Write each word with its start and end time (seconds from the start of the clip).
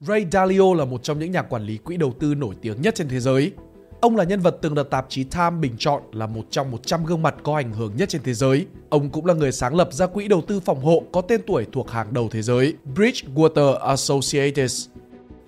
Ray 0.00 0.26
Dalio 0.32 0.74
là 0.74 0.84
một 0.84 1.02
trong 1.02 1.18
những 1.18 1.30
nhà 1.30 1.42
quản 1.42 1.62
lý 1.62 1.76
quỹ 1.76 1.96
đầu 1.96 2.12
tư 2.20 2.34
nổi 2.34 2.54
tiếng 2.62 2.82
nhất 2.82 2.94
trên 2.94 3.08
thế 3.08 3.20
giới. 3.20 3.52
Ông 4.00 4.16
là 4.16 4.24
nhân 4.24 4.40
vật 4.40 4.58
từng 4.62 4.74
được 4.74 4.90
tạp 4.90 5.06
chí 5.08 5.24
Time 5.24 5.50
bình 5.60 5.74
chọn 5.78 6.02
là 6.12 6.26
một 6.26 6.44
trong 6.50 6.70
100 6.70 7.04
gương 7.04 7.22
mặt 7.22 7.34
có 7.42 7.56
ảnh 7.56 7.72
hưởng 7.72 7.96
nhất 7.96 8.08
trên 8.08 8.22
thế 8.22 8.34
giới. 8.34 8.66
Ông 8.88 9.10
cũng 9.10 9.26
là 9.26 9.34
người 9.34 9.52
sáng 9.52 9.76
lập 9.76 9.88
ra 9.92 10.06
quỹ 10.06 10.28
đầu 10.28 10.40
tư 10.40 10.60
phòng 10.60 10.84
hộ 10.84 11.02
có 11.12 11.20
tên 11.20 11.40
tuổi 11.46 11.66
thuộc 11.72 11.90
hàng 11.90 12.14
đầu 12.14 12.28
thế 12.30 12.42
giới, 12.42 12.74
Bridgewater 12.94 13.78
Associates. 13.78 14.88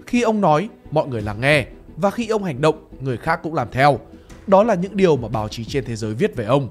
Khi 0.06 0.22
ông 0.22 0.40
nói, 0.40 0.68
mọi 0.90 1.08
người 1.08 1.22
lắng 1.22 1.40
nghe, 1.40 1.66
và 1.96 2.10
khi 2.10 2.28
ông 2.28 2.44
hành 2.44 2.60
động, 2.60 2.88
người 3.00 3.16
khác 3.16 3.40
cũng 3.42 3.54
làm 3.54 3.68
theo. 3.72 3.98
Đó 4.46 4.62
là 4.62 4.74
những 4.74 4.96
điều 4.96 5.16
mà 5.16 5.28
báo 5.28 5.48
chí 5.48 5.64
trên 5.64 5.84
thế 5.84 5.96
giới 5.96 6.14
viết 6.14 6.36
về 6.36 6.44
ông. 6.44 6.68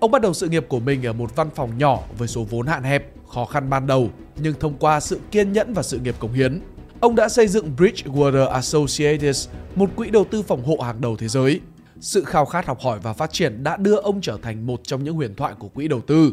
Ông 0.00 0.10
bắt 0.10 0.22
đầu 0.22 0.34
sự 0.34 0.48
nghiệp 0.48 0.66
của 0.68 0.80
mình 0.80 1.06
ở 1.06 1.12
một 1.12 1.36
văn 1.36 1.48
phòng 1.54 1.78
nhỏ 1.78 2.02
với 2.18 2.28
số 2.28 2.44
vốn 2.44 2.66
hạn 2.66 2.82
hẹp, 2.82 3.12
khó 3.28 3.44
khăn 3.44 3.70
ban 3.70 3.86
đầu, 3.86 4.10
nhưng 4.36 4.54
thông 4.60 4.76
qua 4.78 5.00
sự 5.00 5.20
kiên 5.30 5.52
nhẫn 5.52 5.74
và 5.74 5.82
sự 5.82 5.98
nghiệp 5.98 6.14
cống 6.18 6.32
hiến, 6.32 6.60
ông 7.00 7.14
đã 7.14 7.28
xây 7.28 7.48
dựng 7.48 7.72
Bridgewater 7.76 8.48
Associates, 8.48 9.48
một 9.74 9.90
quỹ 9.96 10.10
đầu 10.10 10.24
tư 10.24 10.42
phòng 10.42 10.64
hộ 10.64 10.76
hàng 10.76 11.00
đầu 11.00 11.16
thế 11.16 11.28
giới. 11.28 11.60
Sự 12.00 12.24
khao 12.24 12.44
khát 12.46 12.66
học 12.66 12.80
hỏi 12.80 12.98
và 13.02 13.12
phát 13.12 13.32
triển 13.32 13.62
đã 13.62 13.76
đưa 13.76 13.96
ông 13.96 14.20
trở 14.20 14.38
thành 14.42 14.66
một 14.66 14.80
trong 14.84 15.04
những 15.04 15.14
huyền 15.14 15.34
thoại 15.34 15.54
của 15.58 15.68
quỹ 15.68 15.88
đầu 15.88 16.00
tư. 16.00 16.32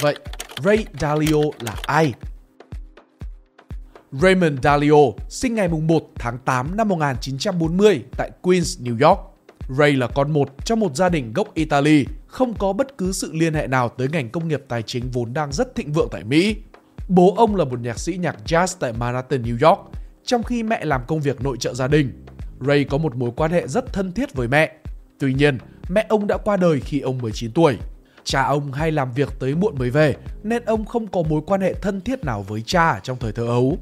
Vậy, 0.00 0.16
Ray 0.64 0.84
Dalio 1.00 1.40
là 1.60 1.76
ai? 1.86 2.14
Raymond 4.12 4.58
Dalio 4.62 4.96
sinh 5.28 5.54
ngày 5.54 5.68
1 5.68 6.10
tháng 6.14 6.38
8 6.38 6.76
năm 6.76 6.88
1940 6.88 8.04
tại 8.16 8.30
Queens, 8.42 8.80
New 8.80 9.08
York. 9.08 9.33
Ray 9.68 9.92
là 9.92 10.06
con 10.06 10.32
một 10.32 10.48
trong 10.64 10.80
một 10.80 10.96
gia 10.96 11.08
đình 11.08 11.32
gốc 11.32 11.54
Italy, 11.54 12.06
không 12.26 12.54
có 12.54 12.72
bất 12.72 12.98
cứ 12.98 13.12
sự 13.12 13.32
liên 13.32 13.54
hệ 13.54 13.66
nào 13.66 13.88
tới 13.88 14.08
ngành 14.12 14.30
công 14.30 14.48
nghiệp 14.48 14.62
tài 14.68 14.82
chính 14.82 15.10
vốn 15.10 15.34
đang 15.34 15.52
rất 15.52 15.74
thịnh 15.74 15.92
vượng 15.92 16.08
tại 16.10 16.24
Mỹ. 16.24 16.56
Bố 17.08 17.34
ông 17.36 17.56
là 17.56 17.64
một 17.64 17.80
nhạc 17.80 17.98
sĩ 17.98 18.16
nhạc 18.16 18.36
jazz 18.46 18.76
tại 18.80 18.92
Manhattan, 18.92 19.42
New 19.42 19.68
York, 19.68 19.80
trong 20.24 20.42
khi 20.42 20.62
mẹ 20.62 20.84
làm 20.84 21.00
công 21.06 21.20
việc 21.20 21.40
nội 21.42 21.56
trợ 21.60 21.74
gia 21.74 21.88
đình. 21.88 22.24
Ray 22.60 22.84
có 22.84 22.98
một 22.98 23.16
mối 23.16 23.30
quan 23.36 23.50
hệ 23.50 23.66
rất 23.68 23.92
thân 23.92 24.12
thiết 24.12 24.34
với 24.34 24.48
mẹ. 24.48 24.72
Tuy 25.18 25.34
nhiên, 25.34 25.58
mẹ 25.88 26.06
ông 26.08 26.26
đã 26.26 26.36
qua 26.36 26.56
đời 26.56 26.80
khi 26.80 27.00
ông 27.00 27.18
19 27.18 27.52
tuổi. 27.52 27.78
Cha 28.24 28.42
ông 28.42 28.72
hay 28.72 28.92
làm 28.92 29.12
việc 29.12 29.28
tới 29.38 29.54
muộn 29.54 29.78
mới 29.78 29.90
về, 29.90 30.16
nên 30.42 30.64
ông 30.64 30.84
không 30.84 31.06
có 31.06 31.22
mối 31.22 31.40
quan 31.46 31.60
hệ 31.60 31.74
thân 31.74 32.00
thiết 32.00 32.24
nào 32.24 32.42
với 32.42 32.62
cha 32.66 33.00
trong 33.02 33.18
thời 33.20 33.32
thơ 33.32 33.46
ấu. 33.46 33.78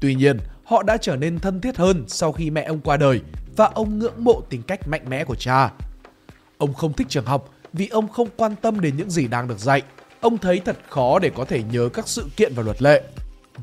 Tuy 0.00 0.14
nhiên, 0.14 0.38
họ 0.64 0.82
đã 0.82 0.96
trở 0.96 1.16
nên 1.16 1.38
thân 1.38 1.60
thiết 1.60 1.76
hơn 1.76 2.04
sau 2.06 2.32
khi 2.32 2.50
mẹ 2.50 2.62
ông 2.62 2.80
qua 2.80 2.96
đời 2.96 3.20
và 3.56 3.66
ông 3.74 3.98
ngưỡng 3.98 4.24
mộ 4.24 4.40
tính 4.50 4.62
cách 4.62 4.88
mạnh 4.88 5.04
mẽ 5.08 5.24
của 5.24 5.34
cha. 5.34 5.70
Ông 6.58 6.74
không 6.74 6.92
thích 6.92 7.06
trường 7.10 7.24
học 7.24 7.50
vì 7.72 7.88
ông 7.88 8.08
không 8.08 8.28
quan 8.36 8.56
tâm 8.56 8.80
đến 8.80 8.96
những 8.96 9.10
gì 9.10 9.28
đang 9.28 9.48
được 9.48 9.58
dạy. 9.58 9.82
Ông 10.20 10.38
thấy 10.38 10.60
thật 10.64 10.76
khó 10.88 11.18
để 11.18 11.30
có 11.34 11.44
thể 11.44 11.62
nhớ 11.62 11.88
các 11.88 12.08
sự 12.08 12.26
kiện 12.36 12.52
và 12.54 12.62
luật 12.62 12.82
lệ. 12.82 13.02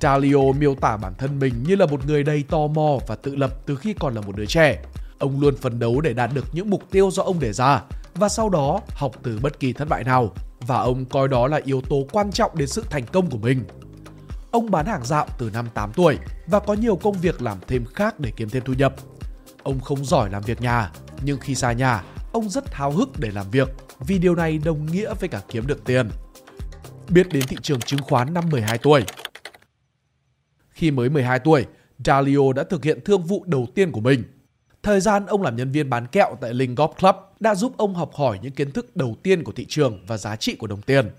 Dalio 0.02 0.52
miêu 0.60 0.76
tả 0.76 0.98
bản 0.98 1.14
thân 1.18 1.40
mình 1.40 1.54
như 1.68 1.76
là 1.76 1.86
một 1.86 2.06
người 2.06 2.24
đầy 2.24 2.44
tò 2.50 2.68
mò 2.68 2.98
và 3.08 3.16
tự 3.16 3.36
lập 3.36 3.52
từ 3.66 3.76
khi 3.76 3.94
còn 4.00 4.16
là 4.16 4.22
một 4.22 4.36
đứa 4.36 4.46
trẻ. 4.46 4.84
Ông 5.20 5.42
luôn 5.42 5.56
phấn 5.56 5.80
đấu 5.80 6.02
để 6.02 6.14
đạt 6.14 6.32
được 6.34 6.46
những 6.54 6.70
mục 6.70 6.84
tiêu 6.92 7.12
do 7.12 7.24
ông 7.24 7.40
đề 7.40 7.54
ra 7.54 7.82
và 8.16 8.30
sau 8.30 8.50
đó 8.50 8.82
học 8.90 9.12
từ 9.24 9.40
bất 9.42 9.60
kỳ 9.60 9.74
thất 9.74 9.90
bại 9.90 10.04
nào 10.04 10.34
và 10.68 10.78
ông 10.78 11.06
coi 11.06 11.28
đó 11.28 11.48
là 11.48 11.60
yếu 11.66 11.82
tố 11.82 12.06
quan 12.12 12.32
trọng 12.32 12.58
đến 12.58 12.68
sự 12.68 12.84
thành 12.90 13.06
công 13.12 13.30
của 13.30 13.38
mình. 13.38 13.64
Ông 14.52 14.72
bán 14.72 14.86
hàng 14.86 15.06
dạo 15.06 15.28
từ 15.38 15.50
năm 15.54 15.68
8 15.74 15.92
tuổi 15.94 16.18
và 16.48 16.60
có 16.60 16.74
nhiều 16.74 16.96
công 16.96 17.18
việc 17.22 17.42
làm 17.42 17.58
thêm 17.68 17.86
khác 17.86 18.20
để 18.20 18.32
kiếm 18.36 18.50
thêm 18.50 18.64
thu 18.66 18.74
nhập. 18.74 18.96
Ông 19.64 19.80
không 19.80 20.06
giỏi 20.06 20.30
làm 20.30 20.44
việc 20.44 20.62
nhà, 20.62 20.92
nhưng 21.24 21.40
khi 21.40 21.56
xa 21.56 21.72
nhà, 21.72 22.04
ông 22.34 22.50
rất 22.50 22.74
háo 22.74 22.92
hức 22.92 23.10
để 23.20 23.32
làm 23.32 23.52
việc 23.52 23.70
vì 24.00 24.20
điều 24.20 24.36
này 24.36 24.60
đồng 24.66 24.86
nghĩa 24.86 25.14
với 25.20 25.30
cả 25.30 25.42
kiếm 25.50 25.68
được 25.68 25.84
tiền. 25.86 26.10
Biết 27.10 27.28
đến 27.34 27.44
thị 27.48 27.58
trường 27.62 27.80
chứng 27.80 28.02
khoán 28.02 28.34
năm 28.34 28.44
12 28.50 28.78
tuổi. 28.78 29.04
Khi 30.70 30.92
mới 30.92 31.10
12 31.10 31.40
tuổi, 31.40 31.66
Dalio 32.06 32.54
đã 32.56 32.64
thực 32.64 32.84
hiện 32.84 33.00
thương 33.06 33.24
vụ 33.24 33.44
đầu 33.48 33.68
tiên 33.76 33.92
của 33.92 34.02
mình. 34.02 34.24
Thời 34.84 35.02
gian 35.02 35.26
ông 35.26 35.42
làm 35.42 35.56
nhân 35.56 35.72
viên 35.72 35.90
bán 35.90 36.08
kẹo 36.08 36.38
tại 36.42 36.54
Linh 36.54 36.76
Golf 36.76 36.94
Club 36.94 37.16
đã 37.40 37.56
giúp 37.56 37.74
ông 37.78 37.96
học 37.96 38.12
hỏi 38.14 38.40
những 38.42 38.52
kiến 38.52 38.72
thức 38.72 38.96
đầu 38.96 39.16
tiên 39.24 39.44
của 39.44 39.52
thị 39.52 39.66
trường 39.70 40.06
và 40.08 40.18
giá 40.18 40.36
trị 40.36 40.56
của 40.56 40.68
đồng 40.68 40.82
tiền. 40.82 41.10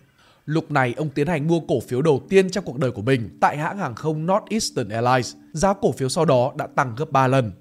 Lúc 0.44 0.70
này 0.70 0.94
ông 0.96 1.08
tiến 1.08 1.26
hành 1.26 1.46
mua 1.46 1.60
cổ 1.60 1.80
phiếu 1.80 2.02
đầu 2.02 2.22
tiên 2.28 2.50
trong 2.50 2.64
cuộc 2.64 2.78
đời 2.78 2.90
của 2.90 3.02
mình 3.02 3.38
tại 3.40 3.56
hãng 3.56 3.78
hàng 3.78 3.94
không 3.94 4.26
Northeastern 4.26 4.88
Airlines. 4.88 5.34
Giá 5.52 5.72
cổ 5.72 5.92
phiếu 5.92 6.08
sau 6.08 6.24
đó 6.24 6.52
đã 6.56 6.66
tăng 6.66 6.94
gấp 6.96 7.10
3 7.10 7.26
lần. 7.26 7.52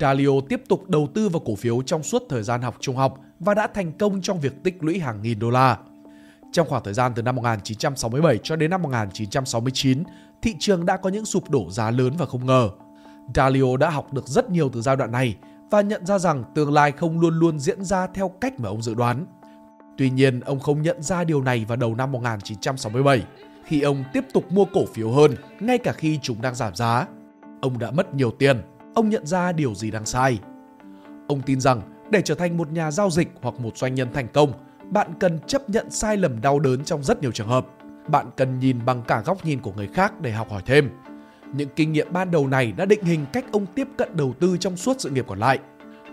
Dalio 0.00 0.30
tiếp 0.48 0.62
tục 0.68 0.88
đầu 0.88 1.08
tư 1.14 1.28
vào 1.28 1.42
cổ 1.44 1.54
phiếu 1.54 1.82
trong 1.82 2.02
suốt 2.02 2.22
thời 2.28 2.42
gian 2.42 2.62
học 2.62 2.76
trung 2.80 2.96
học 2.96 3.18
và 3.40 3.54
đã 3.54 3.66
thành 3.66 3.92
công 3.98 4.22
trong 4.22 4.40
việc 4.40 4.52
tích 4.64 4.76
lũy 4.80 4.98
hàng 4.98 5.22
nghìn 5.22 5.38
đô 5.38 5.50
la. 5.50 5.78
Trong 6.52 6.68
khoảng 6.68 6.84
thời 6.84 6.94
gian 6.94 7.12
từ 7.14 7.22
năm 7.22 7.36
1967 7.36 8.38
cho 8.42 8.56
đến 8.56 8.70
năm 8.70 8.82
1969, 8.82 10.02
thị 10.42 10.54
trường 10.58 10.86
đã 10.86 10.96
có 10.96 11.10
những 11.10 11.24
sụp 11.24 11.50
đổ 11.50 11.70
giá 11.70 11.90
lớn 11.90 12.12
và 12.18 12.26
không 12.26 12.46
ngờ. 12.46 12.70
Dalio 13.34 13.76
đã 13.76 13.90
học 13.90 14.12
được 14.12 14.28
rất 14.28 14.50
nhiều 14.50 14.70
từ 14.72 14.80
giai 14.80 14.96
đoạn 14.96 15.12
này 15.12 15.36
và 15.70 15.80
nhận 15.80 16.06
ra 16.06 16.18
rằng 16.18 16.44
tương 16.54 16.72
lai 16.72 16.92
không 16.92 17.20
luôn 17.20 17.38
luôn 17.38 17.58
diễn 17.58 17.84
ra 17.84 18.06
theo 18.06 18.28
cách 18.28 18.60
mà 18.60 18.68
ông 18.68 18.82
dự 18.82 18.94
đoán. 18.94 19.26
Tuy 20.02 20.10
nhiên, 20.10 20.40
ông 20.40 20.60
không 20.60 20.82
nhận 20.82 21.02
ra 21.02 21.24
điều 21.24 21.42
này 21.42 21.64
vào 21.68 21.76
đầu 21.76 21.94
năm 21.94 22.12
1967, 22.12 23.22
khi 23.64 23.80
ông 23.80 24.04
tiếp 24.12 24.24
tục 24.32 24.52
mua 24.52 24.64
cổ 24.64 24.84
phiếu 24.94 25.10
hơn, 25.10 25.34
ngay 25.60 25.78
cả 25.78 25.92
khi 25.92 26.18
chúng 26.22 26.42
đang 26.42 26.54
giảm 26.54 26.74
giá. 26.74 27.06
Ông 27.60 27.78
đã 27.78 27.90
mất 27.90 28.14
nhiều 28.14 28.30
tiền, 28.30 28.62
ông 28.94 29.08
nhận 29.08 29.26
ra 29.26 29.52
điều 29.52 29.74
gì 29.74 29.90
đang 29.90 30.04
sai. 30.04 30.38
Ông 31.28 31.42
tin 31.42 31.60
rằng 31.60 31.80
để 32.10 32.22
trở 32.22 32.34
thành 32.34 32.56
một 32.56 32.72
nhà 32.72 32.90
giao 32.90 33.10
dịch 33.10 33.28
hoặc 33.42 33.60
một 33.60 33.76
doanh 33.76 33.94
nhân 33.94 34.08
thành 34.12 34.28
công, 34.28 34.52
bạn 34.90 35.14
cần 35.20 35.38
chấp 35.46 35.70
nhận 35.70 35.90
sai 35.90 36.16
lầm 36.16 36.40
đau 36.40 36.60
đớn 36.60 36.84
trong 36.84 37.02
rất 37.02 37.22
nhiều 37.22 37.32
trường 37.32 37.48
hợp. 37.48 37.66
Bạn 38.08 38.26
cần 38.36 38.58
nhìn 38.58 38.84
bằng 38.84 39.02
cả 39.02 39.22
góc 39.24 39.44
nhìn 39.44 39.60
của 39.60 39.72
người 39.72 39.88
khác 39.94 40.20
để 40.20 40.32
học 40.32 40.50
hỏi 40.50 40.62
thêm. 40.66 40.90
Những 41.52 41.68
kinh 41.76 41.92
nghiệm 41.92 42.12
ban 42.12 42.30
đầu 42.30 42.46
này 42.46 42.72
đã 42.72 42.84
định 42.84 43.04
hình 43.04 43.26
cách 43.32 43.44
ông 43.52 43.66
tiếp 43.66 43.88
cận 43.96 44.16
đầu 44.16 44.34
tư 44.40 44.56
trong 44.60 44.76
suốt 44.76 44.96
sự 44.98 45.10
nghiệp 45.10 45.24
còn 45.28 45.38
lại. 45.38 45.58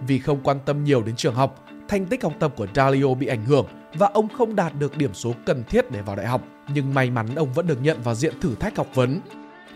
Vì 0.08 0.20
không 0.20 0.40
quan 0.44 0.58
tâm 0.66 0.84
nhiều 0.84 1.04
đến 1.04 1.16
trường 1.16 1.36
học, 1.36 1.66
thành 1.90 2.06
tích 2.06 2.24
học 2.24 2.34
tập 2.40 2.54
của 2.58 2.68
Dalio 2.76 3.14
bị 3.14 3.28
ảnh 3.28 3.46
hưởng 3.46 3.66
và 3.94 4.10
ông 4.14 4.30
không 4.30 4.56
đạt 4.56 4.80
được 4.80 4.98
điểm 4.98 5.14
số 5.14 5.34
cần 5.46 5.64
thiết 5.64 5.92
để 5.92 6.02
vào 6.02 6.16
đại 6.16 6.28
học. 6.28 6.42
Nhưng 6.74 6.94
may 6.94 7.12
mắn 7.12 7.36
ông 7.36 7.54
vẫn 7.54 7.68
được 7.68 7.82
nhận 7.82 8.02
vào 8.02 8.16
diện 8.16 8.40
thử 8.42 8.56
thách 8.56 8.78
học 8.78 8.88
vấn. 8.94 9.20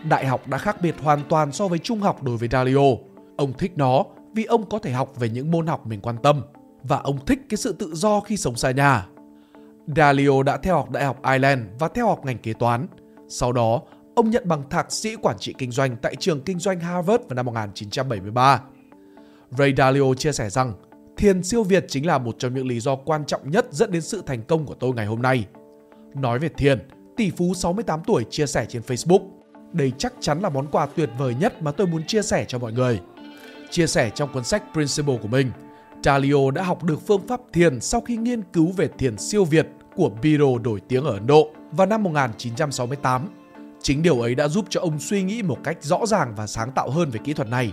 Đại 0.08 0.26
học 0.26 0.48
đã 0.48 0.58
khác 0.58 0.76
biệt 0.80 0.94
hoàn 1.02 1.22
toàn 1.28 1.52
so 1.52 1.68
với 1.68 1.78
trung 1.78 2.00
học 2.00 2.22
đối 2.22 2.36
với 2.36 2.48
Dalio. 2.48 2.80
Ông 3.36 3.52
thích 3.52 3.72
nó 3.76 4.04
vì 4.34 4.44
ông 4.44 4.68
có 4.68 4.78
thể 4.78 4.90
học 4.90 5.12
về 5.16 5.28
những 5.28 5.50
môn 5.50 5.66
học 5.66 5.86
mình 5.86 6.00
quan 6.00 6.16
tâm 6.22 6.42
và 6.82 6.98
ông 6.98 7.26
thích 7.26 7.38
cái 7.48 7.56
sự 7.56 7.72
tự 7.72 7.94
do 7.94 8.20
khi 8.20 8.36
sống 8.36 8.56
xa 8.56 8.70
nhà. 8.70 9.06
Dalio 9.96 10.42
đã 10.42 10.56
theo 10.56 10.74
học 10.76 10.90
Đại 10.90 11.04
học 11.04 11.20
Ireland 11.24 11.60
và 11.78 11.88
theo 11.88 12.06
học 12.06 12.24
ngành 12.24 12.38
kế 12.38 12.52
toán. 12.52 12.86
Sau 13.28 13.52
đó, 13.52 13.82
ông 14.14 14.30
nhận 14.30 14.48
bằng 14.48 14.62
thạc 14.70 14.92
sĩ 14.92 15.16
quản 15.16 15.38
trị 15.38 15.54
kinh 15.58 15.70
doanh 15.70 15.96
tại 15.96 16.16
trường 16.16 16.40
kinh 16.40 16.58
doanh 16.58 16.80
Harvard 16.80 17.22
vào 17.28 17.34
năm 17.34 17.46
1973. 17.46 18.60
Ray 19.50 19.74
Dalio 19.76 20.14
chia 20.14 20.32
sẻ 20.32 20.50
rằng 20.50 20.72
Thiền 21.16 21.42
siêu 21.42 21.62
Việt 21.62 21.84
chính 21.88 22.06
là 22.06 22.18
một 22.18 22.36
trong 22.38 22.54
những 22.54 22.66
lý 22.66 22.80
do 22.80 22.96
quan 22.96 23.24
trọng 23.24 23.50
nhất 23.50 23.66
dẫn 23.70 23.90
đến 23.90 24.02
sự 24.02 24.22
thành 24.26 24.42
công 24.42 24.66
của 24.66 24.74
tôi 24.74 24.92
ngày 24.94 25.06
hôm 25.06 25.22
nay. 25.22 25.46
Nói 26.14 26.38
về 26.38 26.48
thiền, 26.48 26.88
tỷ 27.16 27.30
phú 27.30 27.54
68 27.54 28.00
tuổi 28.06 28.24
chia 28.30 28.46
sẻ 28.46 28.66
trên 28.68 28.82
Facebook. 28.82 29.28
Đây 29.72 29.92
chắc 29.98 30.14
chắn 30.20 30.40
là 30.40 30.48
món 30.48 30.66
quà 30.66 30.86
tuyệt 30.86 31.10
vời 31.18 31.34
nhất 31.40 31.62
mà 31.62 31.72
tôi 31.72 31.86
muốn 31.86 32.06
chia 32.06 32.22
sẻ 32.22 32.44
cho 32.48 32.58
mọi 32.58 32.72
người. 32.72 33.00
Chia 33.70 33.86
sẻ 33.86 34.10
trong 34.14 34.32
cuốn 34.32 34.44
sách 34.44 34.62
Principle 34.72 35.18
của 35.22 35.28
mình, 35.28 35.50
Dalio 36.04 36.50
đã 36.50 36.62
học 36.62 36.84
được 36.84 37.06
phương 37.06 37.26
pháp 37.26 37.40
thiền 37.52 37.80
sau 37.80 38.00
khi 38.00 38.16
nghiên 38.16 38.42
cứu 38.52 38.72
về 38.72 38.88
thiền 38.98 39.18
siêu 39.18 39.44
Việt 39.44 39.66
của 39.96 40.10
Biro 40.22 40.58
nổi 40.64 40.80
tiếng 40.88 41.04
ở 41.04 41.12
Ấn 41.12 41.26
Độ 41.26 41.50
vào 41.72 41.86
năm 41.86 42.02
1968. 42.02 43.28
Chính 43.82 44.02
điều 44.02 44.20
ấy 44.20 44.34
đã 44.34 44.48
giúp 44.48 44.64
cho 44.68 44.80
ông 44.80 44.98
suy 44.98 45.22
nghĩ 45.22 45.42
một 45.42 45.58
cách 45.64 45.78
rõ 45.80 46.06
ràng 46.06 46.34
và 46.36 46.46
sáng 46.46 46.72
tạo 46.72 46.90
hơn 46.90 47.10
về 47.10 47.20
kỹ 47.24 47.32
thuật 47.32 47.48
này. 47.48 47.72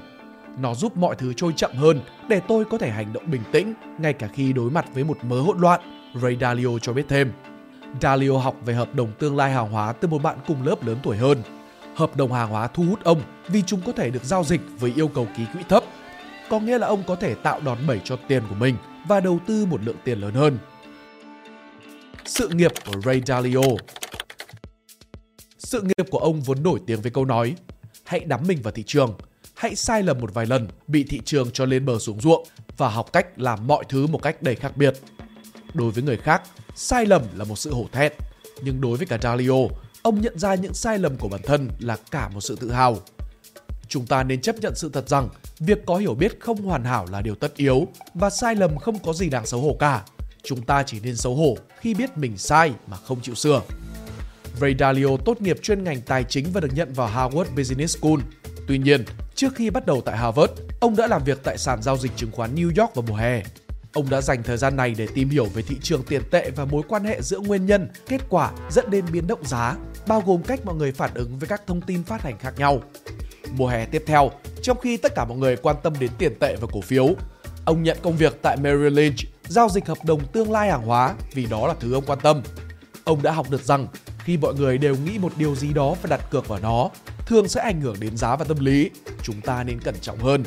Nó 0.57 0.75
giúp 0.75 0.97
mọi 0.97 1.15
thứ 1.15 1.33
trôi 1.33 1.53
chậm 1.55 1.71
hơn 1.75 2.01
để 2.27 2.41
tôi 2.47 2.65
có 2.65 2.77
thể 2.77 2.89
hành 2.91 3.13
động 3.13 3.31
bình 3.31 3.41
tĩnh 3.51 3.73
ngay 3.99 4.13
cả 4.13 4.27
khi 4.33 4.53
đối 4.53 4.71
mặt 4.71 4.85
với 4.93 5.03
một 5.03 5.17
mớ 5.23 5.41
hỗn 5.41 5.59
loạn, 5.59 5.81
Ray 6.21 6.37
Dalio 6.41 6.79
cho 6.81 6.93
biết 6.93 7.05
thêm. 7.09 7.31
Dalio 8.01 8.37
học 8.37 8.55
về 8.65 8.73
hợp 8.73 8.95
đồng 8.95 9.11
tương 9.19 9.37
lai 9.37 9.51
hàng 9.51 9.71
hóa 9.71 9.93
từ 9.93 10.07
một 10.07 10.23
bạn 10.23 10.37
cùng 10.47 10.63
lớp 10.63 10.83
lớn 10.83 10.97
tuổi 11.03 11.17
hơn. 11.17 11.43
Hợp 11.95 12.17
đồng 12.17 12.33
hàng 12.33 12.49
hóa 12.49 12.67
thu 12.67 12.83
hút 12.83 13.03
ông 13.03 13.21
vì 13.47 13.61
chúng 13.61 13.81
có 13.85 13.91
thể 13.91 14.09
được 14.09 14.23
giao 14.23 14.43
dịch 14.43 14.61
với 14.79 14.93
yêu 14.95 15.07
cầu 15.07 15.27
ký 15.37 15.43
quỹ 15.53 15.63
thấp. 15.69 15.83
Có 16.49 16.59
nghĩa 16.59 16.77
là 16.77 16.87
ông 16.87 17.03
có 17.07 17.15
thể 17.15 17.35
tạo 17.35 17.59
đòn 17.65 17.77
bẩy 17.87 18.01
cho 18.03 18.15
tiền 18.27 18.43
của 18.49 18.55
mình 18.55 18.75
và 19.07 19.19
đầu 19.19 19.39
tư 19.47 19.65
một 19.65 19.83
lượng 19.83 19.95
tiền 20.03 20.19
lớn 20.19 20.33
hơn. 20.33 20.57
Sự 22.25 22.49
nghiệp 22.49 22.71
của 22.85 23.01
Ray 23.01 23.21
Dalio 23.25 23.61
Sự 25.57 25.81
nghiệp 25.81 26.07
của 26.11 26.17
ông 26.17 26.41
vốn 26.41 26.63
nổi 26.63 26.79
tiếng 26.87 27.01
với 27.01 27.11
câu 27.11 27.25
nói 27.25 27.55
Hãy 28.05 28.19
đắm 28.19 28.39
mình 28.47 28.61
vào 28.61 28.71
thị 28.71 28.83
trường, 28.87 29.17
hãy 29.61 29.75
sai 29.75 30.03
lầm 30.03 30.19
một 30.19 30.33
vài 30.33 30.45
lần, 30.45 30.67
bị 30.87 31.03
thị 31.03 31.21
trường 31.25 31.51
cho 31.51 31.65
lên 31.65 31.85
bờ 31.85 31.99
xuống 31.99 32.21
ruộng 32.21 32.47
và 32.77 32.89
học 32.89 33.13
cách 33.13 33.27
làm 33.39 33.67
mọi 33.67 33.83
thứ 33.89 34.07
một 34.07 34.17
cách 34.23 34.43
đầy 34.43 34.55
khác 34.55 34.77
biệt. 34.77 34.93
Đối 35.73 35.91
với 35.91 36.03
người 36.03 36.17
khác, 36.17 36.41
sai 36.75 37.05
lầm 37.05 37.21
là 37.35 37.43
một 37.43 37.55
sự 37.55 37.73
hổ 37.73 37.85
thẹn, 37.91 38.11
nhưng 38.61 38.81
đối 38.81 38.97
với 38.97 39.07
cả 39.07 39.17
Dalio, 39.21 39.55
ông 40.01 40.21
nhận 40.21 40.39
ra 40.39 40.55
những 40.55 40.73
sai 40.73 40.99
lầm 40.99 41.17
của 41.17 41.27
bản 41.27 41.41
thân 41.43 41.69
là 41.79 41.97
cả 42.11 42.29
một 42.29 42.41
sự 42.41 42.55
tự 42.55 42.71
hào. 42.71 42.97
Chúng 43.87 44.05
ta 44.05 44.23
nên 44.23 44.41
chấp 44.41 44.55
nhận 44.55 44.75
sự 44.75 44.89
thật 44.93 45.09
rằng 45.09 45.29
việc 45.59 45.85
có 45.85 45.95
hiểu 45.95 46.13
biết 46.13 46.39
không 46.39 46.61
hoàn 46.61 46.83
hảo 46.83 47.05
là 47.11 47.21
điều 47.21 47.35
tất 47.35 47.55
yếu 47.55 47.87
và 48.13 48.29
sai 48.29 48.55
lầm 48.55 48.77
không 48.77 48.99
có 48.99 49.13
gì 49.13 49.29
đáng 49.29 49.45
xấu 49.45 49.61
hổ 49.61 49.75
cả. 49.79 50.03
Chúng 50.43 50.61
ta 50.61 50.83
chỉ 50.83 50.99
nên 51.03 51.15
xấu 51.15 51.35
hổ 51.35 51.57
khi 51.79 51.93
biết 51.93 52.17
mình 52.17 52.37
sai 52.37 52.73
mà 52.87 52.97
không 52.97 53.21
chịu 53.21 53.35
sửa. 53.35 53.61
Ray 54.61 54.75
Dalio 54.79 55.17
tốt 55.25 55.41
nghiệp 55.41 55.57
chuyên 55.61 55.83
ngành 55.83 56.01
tài 56.01 56.23
chính 56.23 56.51
và 56.53 56.61
được 56.61 56.71
nhận 56.73 56.93
vào 56.93 57.07
Harvard 57.07 57.51
Business 57.57 57.97
School. 57.97 58.19
Tuy 58.71 58.77
nhiên, 58.77 59.05
trước 59.35 59.55
khi 59.55 59.69
bắt 59.69 59.85
đầu 59.85 60.01
tại 60.05 60.17
Harvard, 60.17 60.53
ông 60.79 60.95
đã 60.95 61.07
làm 61.07 61.23
việc 61.23 61.39
tại 61.43 61.57
sàn 61.57 61.81
giao 61.81 61.97
dịch 61.97 62.11
chứng 62.15 62.31
khoán 62.31 62.55
New 62.55 62.65
York 62.65 62.95
vào 62.95 63.05
mùa 63.07 63.15
hè. 63.15 63.43
Ông 63.93 64.09
đã 64.09 64.21
dành 64.21 64.43
thời 64.43 64.57
gian 64.57 64.75
này 64.75 64.95
để 64.97 65.07
tìm 65.15 65.29
hiểu 65.29 65.45
về 65.45 65.61
thị 65.61 65.75
trường 65.81 66.03
tiền 66.03 66.21
tệ 66.31 66.51
và 66.55 66.65
mối 66.65 66.83
quan 66.87 67.03
hệ 67.03 67.21
giữa 67.21 67.39
nguyên 67.39 67.65
nhân, 67.65 67.89
kết 68.07 68.21
quả 68.29 68.51
dẫn 68.69 68.89
đến 68.89 69.05
biến 69.11 69.27
động 69.27 69.45
giá, 69.45 69.75
bao 70.07 70.23
gồm 70.25 70.43
cách 70.43 70.65
mọi 70.65 70.75
người 70.75 70.91
phản 70.91 71.13
ứng 71.13 71.39
với 71.39 71.47
các 71.47 71.61
thông 71.67 71.81
tin 71.81 72.03
phát 72.03 72.21
hành 72.21 72.37
khác 72.39 72.53
nhau. 72.57 72.81
Mùa 73.51 73.67
hè 73.67 73.85
tiếp 73.85 74.03
theo, 74.05 74.31
trong 74.61 74.79
khi 74.79 74.97
tất 74.97 75.15
cả 75.15 75.25
mọi 75.25 75.37
người 75.37 75.55
quan 75.55 75.75
tâm 75.83 75.93
đến 75.99 76.11
tiền 76.17 76.33
tệ 76.39 76.55
và 76.55 76.67
cổ 76.71 76.81
phiếu, 76.81 77.07
ông 77.65 77.83
nhận 77.83 77.97
công 78.01 78.17
việc 78.17 78.37
tại 78.41 78.57
Merrill 78.57 78.99
Lynch, 78.99 79.19
giao 79.47 79.69
dịch 79.69 79.87
hợp 79.87 80.05
đồng 80.05 80.27
tương 80.27 80.51
lai 80.51 80.69
hàng 80.69 80.85
hóa 80.85 81.15
vì 81.33 81.45
đó 81.45 81.67
là 81.67 81.73
thứ 81.79 81.93
ông 81.93 82.03
quan 82.07 82.19
tâm. 82.19 82.41
Ông 83.03 83.21
đã 83.21 83.31
học 83.31 83.49
được 83.49 83.63
rằng 83.63 83.87
khi 84.23 84.37
mọi 84.37 84.53
người 84.53 84.77
đều 84.77 84.95
nghĩ 85.05 85.19
một 85.19 85.33
điều 85.37 85.55
gì 85.55 85.73
đó 85.73 85.95
và 86.01 86.07
đặt 86.09 86.29
cược 86.29 86.47
vào 86.47 86.59
nó, 86.59 86.89
thường 87.25 87.47
sẽ 87.47 87.61
ảnh 87.61 87.81
hưởng 87.81 87.95
đến 87.99 88.17
giá 88.17 88.35
và 88.35 88.45
tâm 88.45 88.57
lý. 88.59 88.89
Chúng 89.23 89.41
ta 89.41 89.63
nên 89.63 89.79
cẩn 89.79 89.95
trọng 90.01 90.17
hơn. 90.17 90.43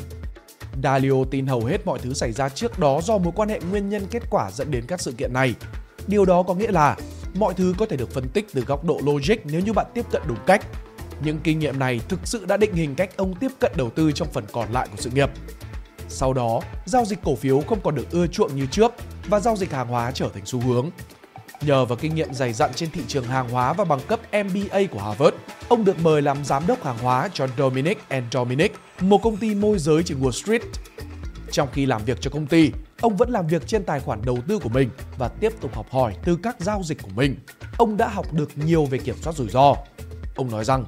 Dalio 0.83 1.23
tin 1.31 1.47
hầu 1.47 1.65
hết 1.65 1.85
mọi 1.85 1.99
thứ 1.99 2.13
xảy 2.13 2.31
ra 2.31 2.49
trước 2.49 2.79
đó 2.79 3.01
do 3.03 3.17
mối 3.17 3.33
quan 3.35 3.49
hệ 3.49 3.59
nguyên 3.69 3.89
nhân 3.89 4.07
kết 4.11 4.23
quả 4.29 4.51
dẫn 4.51 4.71
đến 4.71 4.85
các 4.87 5.01
sự 5.01 5.11
kiện 5.11 5.33
này. 5.33 5.53
Điều 6.07 6.25
đó 6.25 6.43
có 6.43 6.53
nghĩa 6.53 6.71
là 6.71 6.97
mọi 7.35 7.53
thứ 7.53 7.73
có 7.77 7.85
thể 7.85 7.97
được 7.97 8.11
phân 8.11 8.29
tích 8.29 8.47
từ 8.53 8.61
góc 8.61 8.83
độ 8.85 8.99
logic 9.03 9.35
nếu 9.43 9.61
như 9.61 9.73
bạn 9.73 9.85
tiếp 9.93 10.05
cận 10.11 10.21
đúng 10.27 10.37
cách. 10.45 10.65
Những 11.23 11.39
kinh 11.43 11.59
nghiệm 11.59 11.79
này 11.79 11.99
thực 12.09 12.19
sự 12.23 12.45
đã 12.45 12.57
định 12.57 12.73
hình 12.73 12.95
cách 12.95 13.17
ông 13.17 13.35
tiếp 13.35 13.51
cận 13.59 13.71
đầu 13.75 13.89
tư 13.89 14.11
trong 14.11 14.27
phần 14.33 14.45
còn 14.51 14.71
lại 14.71 14.87
của 14.91 14.97
sự 14.97 15.09
nghiệp. 15.09 15.29
Sau 16.09 16.33
đó, 16.33 16.61
giao 16.85 17.05
dịch 17.05 17.19
cổ 17.23 17.35
phiếu 17.35 17.61
không 17.61 17.79
còn 17.83 17.95
được 17.95 18.11
ưa 18.11 18.27
chuộng 18.27 18.55
như 18.55 18.65
trước 18.71 18.91
và 19.29 19.39
giao 19.39 19.55
dịch 19.55 19.71
hàng 19.71 19.87
hóa 19.87 20.11
trở 20.11 20.29
thành 20.33 20.45
xu 20.45 20.59
hướng. 20.59 20.89
Nhờ 21.61 21.85
vào 21.85 21.97
kinh 22.01 22.15
nghiệm 22.15 22.33
dày 22.33 22.53
dặn 22.53 22.73
trên 22.73 22.91
thị 22.91 23.01
trường 23.07 23.23
hàng 23.23 23.49
hóa 23.49 23.73
và 23.73 23.85
bằng 23.85 23.99
cấp 24.07 24.19
MBA 24.31 24.79
của 24.91 24.99
Harvard, 24.99 25.35
ông 25.69 25.85
được 25.85 25.99
mời 25.99 26.21
làm 26.21 26.45
giám 26.45 26.67
đốc 26.67 26.83
hàng 26.83 26.97
hóa 26.97 27.29
cho 27.33 27.47
Dominic 27.57 27.97
and 28.07 28.25
Dominic, 28.31 28.75
một 28.99 29.19
công 29.23 29.37
ty 29.37 29.55
môi 29.55 29.79
giới 29.79 30.03
trên 30.03 30.21
Wall 30.21 30.31
Street. 30.31 30.61
Trong 31.51 31.67
khi 31.73 31.85
làm 31.85 32.05
việc 32.05 32.21
cho 32.21 32.31
công 32.31 32.47
ty, 32.47 32.71
ông 33.01 33.17
vẫn 33.17 33.29
làm 33.29 33.47
việc 33.47 33.67
trên 33.67 33.83
tài 33.83 33.99
khoản 33.99 34.21
đầu 34.25 34.37
tư 34.47 34.59
của 34.59 34.69
mình 34.69 34.89
và 35.17 35.27
tiếp 35.27 35.53
tục 35.61 35.75
học 35.75 35.85
hỏi 35.91 36.15
từ 36.23 36.37
các 36.43 36.55
giao 36.59 36.81
dịch 36.83 37.03
của 37.03 37.11
mình. 37.15 37.35
Ông 37.77 37.97
đã 37.97 38.07
học 38.07 38.33
được 38.33 38.49
nhiều 38.55 38.85
về 38.85 38.97
kiểm 38.97 39.15
soát 39.21 39.35
rủi 39.35 39.49
ro. 39.49 39.75
Ông 40.35 40.51
nói 40.51 40.65
rằng, 40.65 40.85